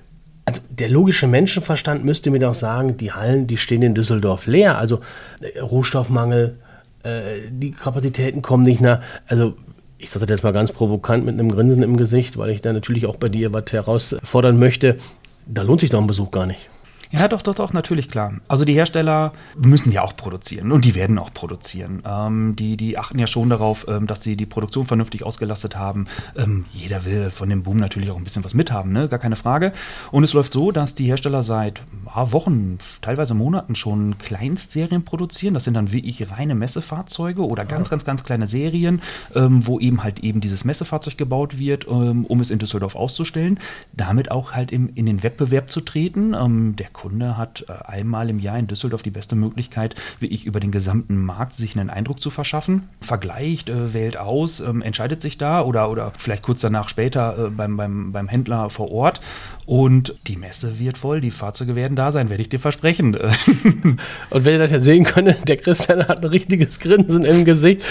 also 0.45 0.61
der 0.69 0.89
logische 0.89 1.27
Menschenverstand 1.27 2.03
müsste 2.03 2.31
mir 2.31 2.39
doch 2.39 2.55
sagen, 2.55 2.97
die 2.97 3.11
Hallen, 3.11 3.47
die 3.47 3.57
stehen 3.57 3.81
in 3.81 3.95
Düsseldorf 3.95 4.47
leer. 4.47 4.77
Also 4.77 4.99
äh, 5.41 5.59
Rohstoffmangel, 5.59 6.57
äh, 7.03 7.49
die 7.49 7.71
Kapazitäten 7.71 8.41
kommen 8.41 8.63
nicht 8.63 8.81
nach. 8.81 9.01
Also 9.27 9.55
ich 9.97 10.09
sage 10.09 10.25
das 10.25 10.37
jetzt 10.37 10.43
mal 10.43 10.51
ganz 10.51 10.71
provokant 10.71 11.25
mit 11.25 11.33
einem 11.33 11.51
Grinsen 11.51 11.83
im 11.83 11.97
Gesicht, 11.97 12.37
weil 12.37 12.49
ich 12.49 12.61
da 12.61 12.73
natürlich 12.73 13.05
auch 13.05 13.15
bei 13.15 13.29
dir 13.29 13.53
was 13.53 13.71
herausfordern 13.71 14.59
möchte. 14.59 14.97
Da 15.45 15.61
lohnt 15.61 15.81
sich 15.81 15.89
doch 15.89 16.01
ein 16.01 16.07
Besuch 16.07 16.31
gar 16.31 16.45
nicht. 16.45 16.69
Ja, 17.13 17.27
doch, 17.27 17.43
doch, 17.43 17.53
doch, 17.53 17.73
natürlich 17.73 18.09
klar. 18.09 18.33
Also 18.47 18.65
die 18.65 18.73
Hersteller 18.73 19.33
müssen 19.55 19.91
ja 19.91 20.01
auch 20.01 20.15
produzieren 20.15 20.71
und 20.71 20.83
die 20.83 20.95
werden 20.95 21.19
auch 21.19 21.31
produzieren. 21.31 22.01
Ähm, 22.07 22.55
die, 22.55 22.75
die 22.75 22.97
achten 22.97 23.19
ja 23.19 23.27
schon 23.27 23.49
darauf, 23.49 23.85
ähm, 23.87 24.07
dass 24.07 24.23
sie 24.23 24.35
die 24.35 24.47
Produktion 24.47 24.87
vernünftig 24.87 25.23
ausgelastet 25.23 25.75
haben. 25.75 26.07
Ähm, 26.35 26.65
jeder 26.71 27.05
will 27.05 27.29
von 27.29 27.49
dem 27.49 27.61
Boom 27.61 27.77
natürlich 27.77 28.09
auch 28.09 28.17
ein 28.17 28.23
bisschen 28.23 28.43
was 28.43 28.55
mithaben, 28.55 28.91
ne? 28.91 29.07
gar 29.09 29.19
keine 29.19 29.35
Frage. 29.35 29.73
Und 30.09 30.23
es 30.23 30.33
läuft 30.33 30.53
so, 30.53 30.71
dass 30.71 30.95
die 30.95 31.05
Hersteller 31.05 31.43
seit 31.43 31.83
ja, 32.15 32.31
Wochen, 32.31 32.79
teilweise 33.01 33.35
Monaten 33.35 33.75
schon 33.75 34.17
Kleinstserien 34.17 35.05
produzieren. 35.05 35.53
Das 35.53 35.65
sind 35.65 35.75
dann 35.75 35.91
wirklich 35.91 36.31
reine 36.31 36.55
Messefahrzeuge 36.55 37.45
oder 37.45 37.63
ganz, 37.63 37.91
ganz, 37.91 38.05
ganz 38.05 38.23
kleine 38.23 38.47
Serien, 38.47 39.03
ähm, 39.35 39.67
wo 39.67 39.79
eben 39.79 40.01
halt 40.01 40.21
eben 40.21 40.41
dieses 40.41 40.65
Messefahrzeug 40.65 41.19
gebaut 41.19 41.59
wird, 41.59 41.85
ähm, 41.87 42.25
um 42.25 42.39
es 42.39 42.49
in 42.49 42.57
Düsseldorf 42.57 42.95
auszustellen. 42.95 43.59
Damit 43.91 44.31
auch 44.31 44.53
halt 44.53 44.71
im, 44.71 44.89
in 44.95 45.05
den 45.05 45.21
Wettbewerb 45.21 45.69
zu 45.69 45.81
treten. 45.81 46.33
Ähm, 46.33 46.75
der 46.75 46.87
Kunde 47.03 47.37
hat 47.37 47.65
äh, 47.67 47.73
einmal 47.85 48.29
im 48.29 48.39
Jahr 48.39 48.57
in 48.57 48.67
Düsseldorf 48.67 49.03
die 49.03 49.11
beste 49.11 49.35
Möglichkeit, 49.35 49.93
wie 50.21 50.27
ich 50.27 50.45
über 50.45 50.61
den 50.61 50.71
gesamten 50.71 51.21
Markt 51.21 51.53
sich 51.53 51.77
einen 51.77 51.89
Eindruck 51.89 52.21
zu 52.21 52.29
verschaffen, 52.29 52.87
vergleicht, 53.01 53.69
äh, 53.69 53.93
wählt 53.93 54.15
aus, 54.15 54.61
ähm, 54.61 54.81
entscheidet 54.81 55.21
sich 55.21 55.37
da 55.37 55.63
oder, 55.63 55.91
oder 55.91 56.13
vielleicht 56.17 56.43
kurz 56.43 56.61
danach 56.61 56.87
später 56.87 57.47
äh, 57.47 57.49
beim, 57.49 57.75
beim, 57.75 58.13
beim 58.13 58.29
Händler 58.29 58.69
vor 58.69 58.89
Ort 58.89 59.19
und 59.65 60.15
die 60.27 60.37
Messe 60.37 60.79
wird 60.79 60.97
voll, 60.97 61.19
die 61.19 61.31
Fahrzeuge 61.31 61.75
werden 61.75 61.97
da 61.97 62.13
sein, 62.13 62.29
werde 62.29 62.41
ich 62.41 62.47
dir 62.47 62.59
versprechen. 62.61 63.15
und 64.29 64.45
wenn 64.45 64.53
ihr 64.53 64.59
das 64.59 64.71
jetzt 64.71 64.85
sehen 64.85 65.03
könnt, 65.03 65.45
der 65.45 65.57
Christian 65.57 66.07
hat 66.07 66.19
ein 66.19 66.29
richtiges 66.29 66.79
Grinsen 66.79 67.25
im 67.25 67.43
Gesicht, 67.43 67.81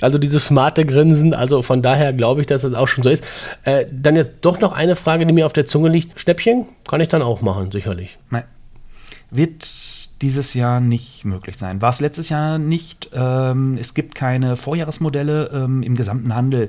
also 0.00 0.16
dieses 0.16 0.46
smarte 0.46 0.86
Grinsen, 0.86 1.34
also 1.34 1.60
von 1.60 1.82
daher 1.82 2.14
glaube 2.14 2.40
ich, 2.40 2.46
dass 2.46 2.62
das 2.62 2.72
auch 2.72 2.88
schon 2.88 3.04
so 3.04 3.10
ist. 3.10 3.22
Äh, 3.64 3.84
dann 3.92 4.16
jetzt 4.16 4.30
doch 4.40 4.60
noch 4.60 4.72
eine 4.72 4.96
Frage, 4.96 5.26
die 5.26 5.34
mir 5.34 5.44
auf 5.44 5.52
der 5.52 5.66
Zunge 5.66 5.90
liegt. 5.90 6.18
Schnäppchen 6.18 6.64
kann 6.88 7.02
ich 7.02 7.08
dann 7.08 7.20
auch 7.20 7.42
machen, 7.42 7.70
sicherlich. 7.70 8.16
Nein 8.30 8.44
wird 9.32 10.22
dieses 10.22 10.54
Jahr 10.54 10.80
nicht 10.80 11.24
möglich 11.24 11.56
sein. 11.58 11.82
War 11.82 11.90
es 11.90 12.00
letztes 12.00 12.28
Jahr 12.28 12.58
nicht. 12.58 13.10
Ähm, 13.12 13.76
es 13.80 13.94
gibt 13.94 14.14
keine 14.14 14.56
Vorjahresmodelle 14.56 15.50
ähm, 15.52 15.82
im 15.82 15.96
gesamten 15.96 16.34
Handel, 16.34 16.68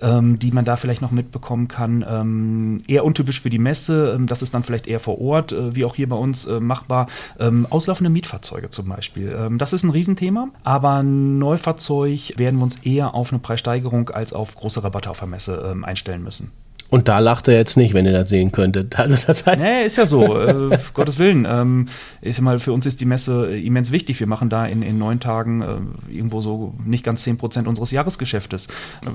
ähm, 0.00 0.38
die 0.38 0.52
man 0.52 0.64
da 0.64 0.76
vielleicht 0.76 1.00
noch 1.02 1.10
mitbekommen 1.10 1.68
kann. 1.68 2.04
Ähm, 2.08 2.78
eher 2.86 3.04
untypisch 3.04 3.40
für 3.40 3.50
die 3.50 3.58
Messe. 3.58 4.14
Ähm, 4.14 4.26
das 4.26 4.42
ist 4.42 4.52
dann 4.54 4.62
vielleicht 4.62 4.86
eher 4.86 5.00
vor 5.00 5.20
Ort, 5.20 5.52
äh, 5.52 5.74
wie 5.74 5.84
auch 5.84 5.96
hier 5.96 6.08
bei 6.08 6.16
uns 6.16 6.44
äh, 6.44 6.60
machbar. 6.60 7.08
Ähm, 7.40 7.66
auslaufende 7.70 8.10
Mietfahrzeuge 8.10 8.70
zum 8.70 8.88
Beispiel. 8.88 9.48
das 9.56 9.72
ist 9.72 9.82
ein 9.82 9.90
Riesenthema. 9.90 10.48
Aber 10.62 11.02
Neufahrzeug 11.02 12.34
werden 12.36 12.58
wir 12.58 12.64
uns 12.64 12.76
eher 12.82 13.14
auf 13.14 13.32
eine 13.32 13.38
Preissteigerung 13.38 14.10
als 14.10 14.32
auf 14.32 14.54
große 14.54 14.84
Rabatte 14.84 15.10
auf 15.10 15.18
der 15.18 15.28
Messe 15.28 15.76
einstellen 15.82 16.22
müssen. 16.22 16.52
Und 16.92 17.08
da 17.08 17.20
lacht 17.20 17.48
er 17.48 17.54
jetzt 17.54 17.78
nicht, 17.78 17.94
wenn 17.94 18.04
ihr 18.04 18.12
das 18.12 18.28
sehen 18.28 18.52
könntet. 18.52 18.98
Also 19.02 19.16
das 19.26 19.46
heißt 19.46 19.60
nee, 19.60 19.86
ist 19.86 19.96
ja 19.96 20.04
so. 20.04 20.38
äh, 20.38 20.78
Gottes 20.94 21.18
Willen. 21.18 21.46
Ähm, 21.48 21.88
ich 22.20 22.36
sag 22.36 22.42
mal, 22.42 22.58
für 22.58 22.74
uns 22.74 22.84
ist 22.84 23.00
die 23.00 23.06
Messe 23.06 23.56
immens 23.56 23.90
wichtig. 23.90 24.20
Wir 24.20 24.26
machen 24.26 24.50
da 24.50 24.66
in, 24.66 24.82
in 24.82 24.98
neun 24.98 25.18
Tagen 25.18 25.62
äh, 25.62 26.12
irgendwo 26.12 26.42
so 26.42 26.74
nicht 26.84 27.02
ganz 27.02 27.22
zehn 27.22 27.38
Prozent 27.38 27.66
unseres 27.66 27.92
Jahresgeschäftes. 27.92 28.68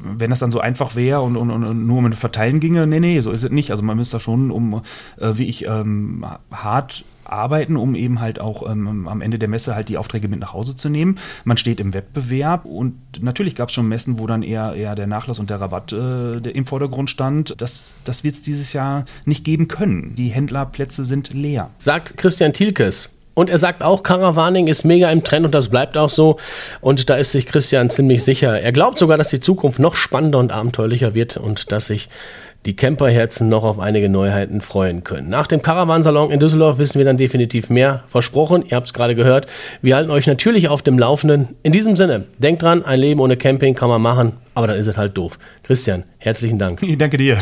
Wenn 0.03 0.31
das 0.31 0.39
dann 0.39 0.49
so 0.49 0.59
einfach 0.59 0.95
wäre 0.95 1.21
und, 1.21 1.37
und, 1.37 1.51
und, 1.51 1.85
nur 1.85 1.99
um 1.99 2.11
Verteilen 2.13 2.59
ginge, 2.59 2.87
nee, 2.87 2.99
nee, 2.99 3.19
so 3.19 3.29
ist 3.29 3.43
es 3.43 3.51
nicht. 3.51 3.69
Also 3.69 3.83
man 3.83 3.95
müsste 3.95 4.17
da 4.17 4.21
schon 4.21 4.49
um, 4.49 4.81
äh, 5.19 5.33
wie 5.35 5.45
ich, 5.45 5.67
ähm, 5.67 6.25
hart 6.51 7.05
arbeiten, 7.31 7.77
um 7.77 7.95
eben 7.95 8.19
halt 8.19 8.39
auch 8.39 8.69
ähm, 8.69 9.07
am 9.07 9.21
Ende 9.21 9.39
der 9.39 9.49
Messe 9.49 9.75
halt 9.75 9.89
die 9.89 9.97
Aufträge 9.97 10.27
mit 10.27 10.39
nach 10.39 10.53
Hause 10.53 10.75
zu 10.75 10.89
nehmen. 10.89 11.19
Man 11.43 11.57
steht 11.57 11.79
im 11.79 11.93
Wettbewerb 11.93 12.65
und 12.65 12.95
natürlich 13.19 13.55
gab 13.55 13.69
es 13.69 13.75
schon 13.75 13.87
Messen, 13.87 14.19
wo 14.19 14.27
dann 14.27 14.43
eher, 14.43 14.73
eher 14.73 14.95
der 14.95 15.07
Nachlass 15.07 15.39
und 15.39 15.49
der 15.49 15.61
Rabatt 15.61 15.93
äh, 15.93 16.39
der 16.39 16.55
im 16.55 16.65
Vordergrund 16.65 17.09
stand. 17.09 17.55
Das, 17.59 17.95
das 18.03 18.23
wird 18.23 18.35
es 18.35 18.41
dieses 18.41 18.73
Jahr 18.73 19.05
nicht 19.25 19.43
geben 19.43 19.67
können. 19.67 20.15
Die 20.15 20.29
Händlerplätze 20.29 21.05
sind 21.05 21.33
leer. 21.33 21.69
Sagt 21.77 22.17
Christian 22.17 22.53
Thielkes, 22.53 23.09
Und 23.33 23.51
er 23.51 23.59
sagt 23.59 23.83
auch, 23.83 24.01
Caravaning 24.01 24.65
ist 24.65 24.83
mega 24.83 25.11
im 25.11 25.23
Trend 25.23 25.45
und 25.45 25.53
das 25.53 25.69
bleibt 25.69 25.95
auch 25.95 26.09
so. 26.09 26.37
Und 26.81 27.09
da 27.09 27.15
ist 27.15 27.33
sich 27.33 27.45
Christian 27.45 27.91
ziemlich 27.91 28.23
sicher. 28.23 28.59
Er 28.59 28.71
glaubt 28.71 28.97
sogar, 28.97 29.17
dass 29.17 29.29
die 29.29 29.39
Zukunft 29.39 29.77
noch 29.77 29.93
spannender 29.93 30.39
und 30.39 30.51
abenteuerlicher 30.51 31.13
wird 31.13 31.37
und 31.37 31.71
dass 31.71 31.85
sich 31.85 32.09
die 32.65 32.75
Camperherzen 32.75 33.49
noch 33.49 33.63
auf 33.63 33.79
einige 33.79 34.09
Neuheiten 34.09 34.61
freuen 34.61 35.03
können. 35.03 35.29
Nach 35.29 35.47
dem 35.47 35.61
Caravansalon 35.61 36.31
in 36.31 36.39
Düsseldorf 36.39 36.79
wissen 36.79 36.97
wir 36.97 37.05
dann 37.05 37.17
definitiv 37.17 37.69
mehr. 37.69 38.03
Versprochen, 38.07 38.63
ihr 38.67 38.75
habt 38.75 38.87
es 38.87 38.93
gerade 38.93 39.15
gehört. 39.15 39.47
Wir 39.81 39.95
halten 39.95 40.11
euch 40.11 40.27
natürlich 40.27 40.67
auf 40.67 40.81
dem 40.81 40.99
Laufenden. 40.99 41.55
In 41.63 41.71
diesem 41.71 41.95
Sinne, 41.95 42.25
denkt 42.39 42.61
dran, 42.61 42.83
ein 42.83 42.99
Leben 42.99 43.21
ohne 43.21 43.37
Camping 43.37 43.75
kann 43.75 43.89
man 43.89 44.01
machen, 44.01 44.33
aber 44.53 44.67
dann 44.67 44.77
ist 44.77 44.87
es 44.87 44.97
halt 44.97 45.17
doof. 45.17 45.39
Christian, 45.63 46.03
herzlichen 46.17 46.59
Dank. 46.59 46.81
Ich 46.83 46.97
danke 46.97 47.17
dir. 47.17 47.37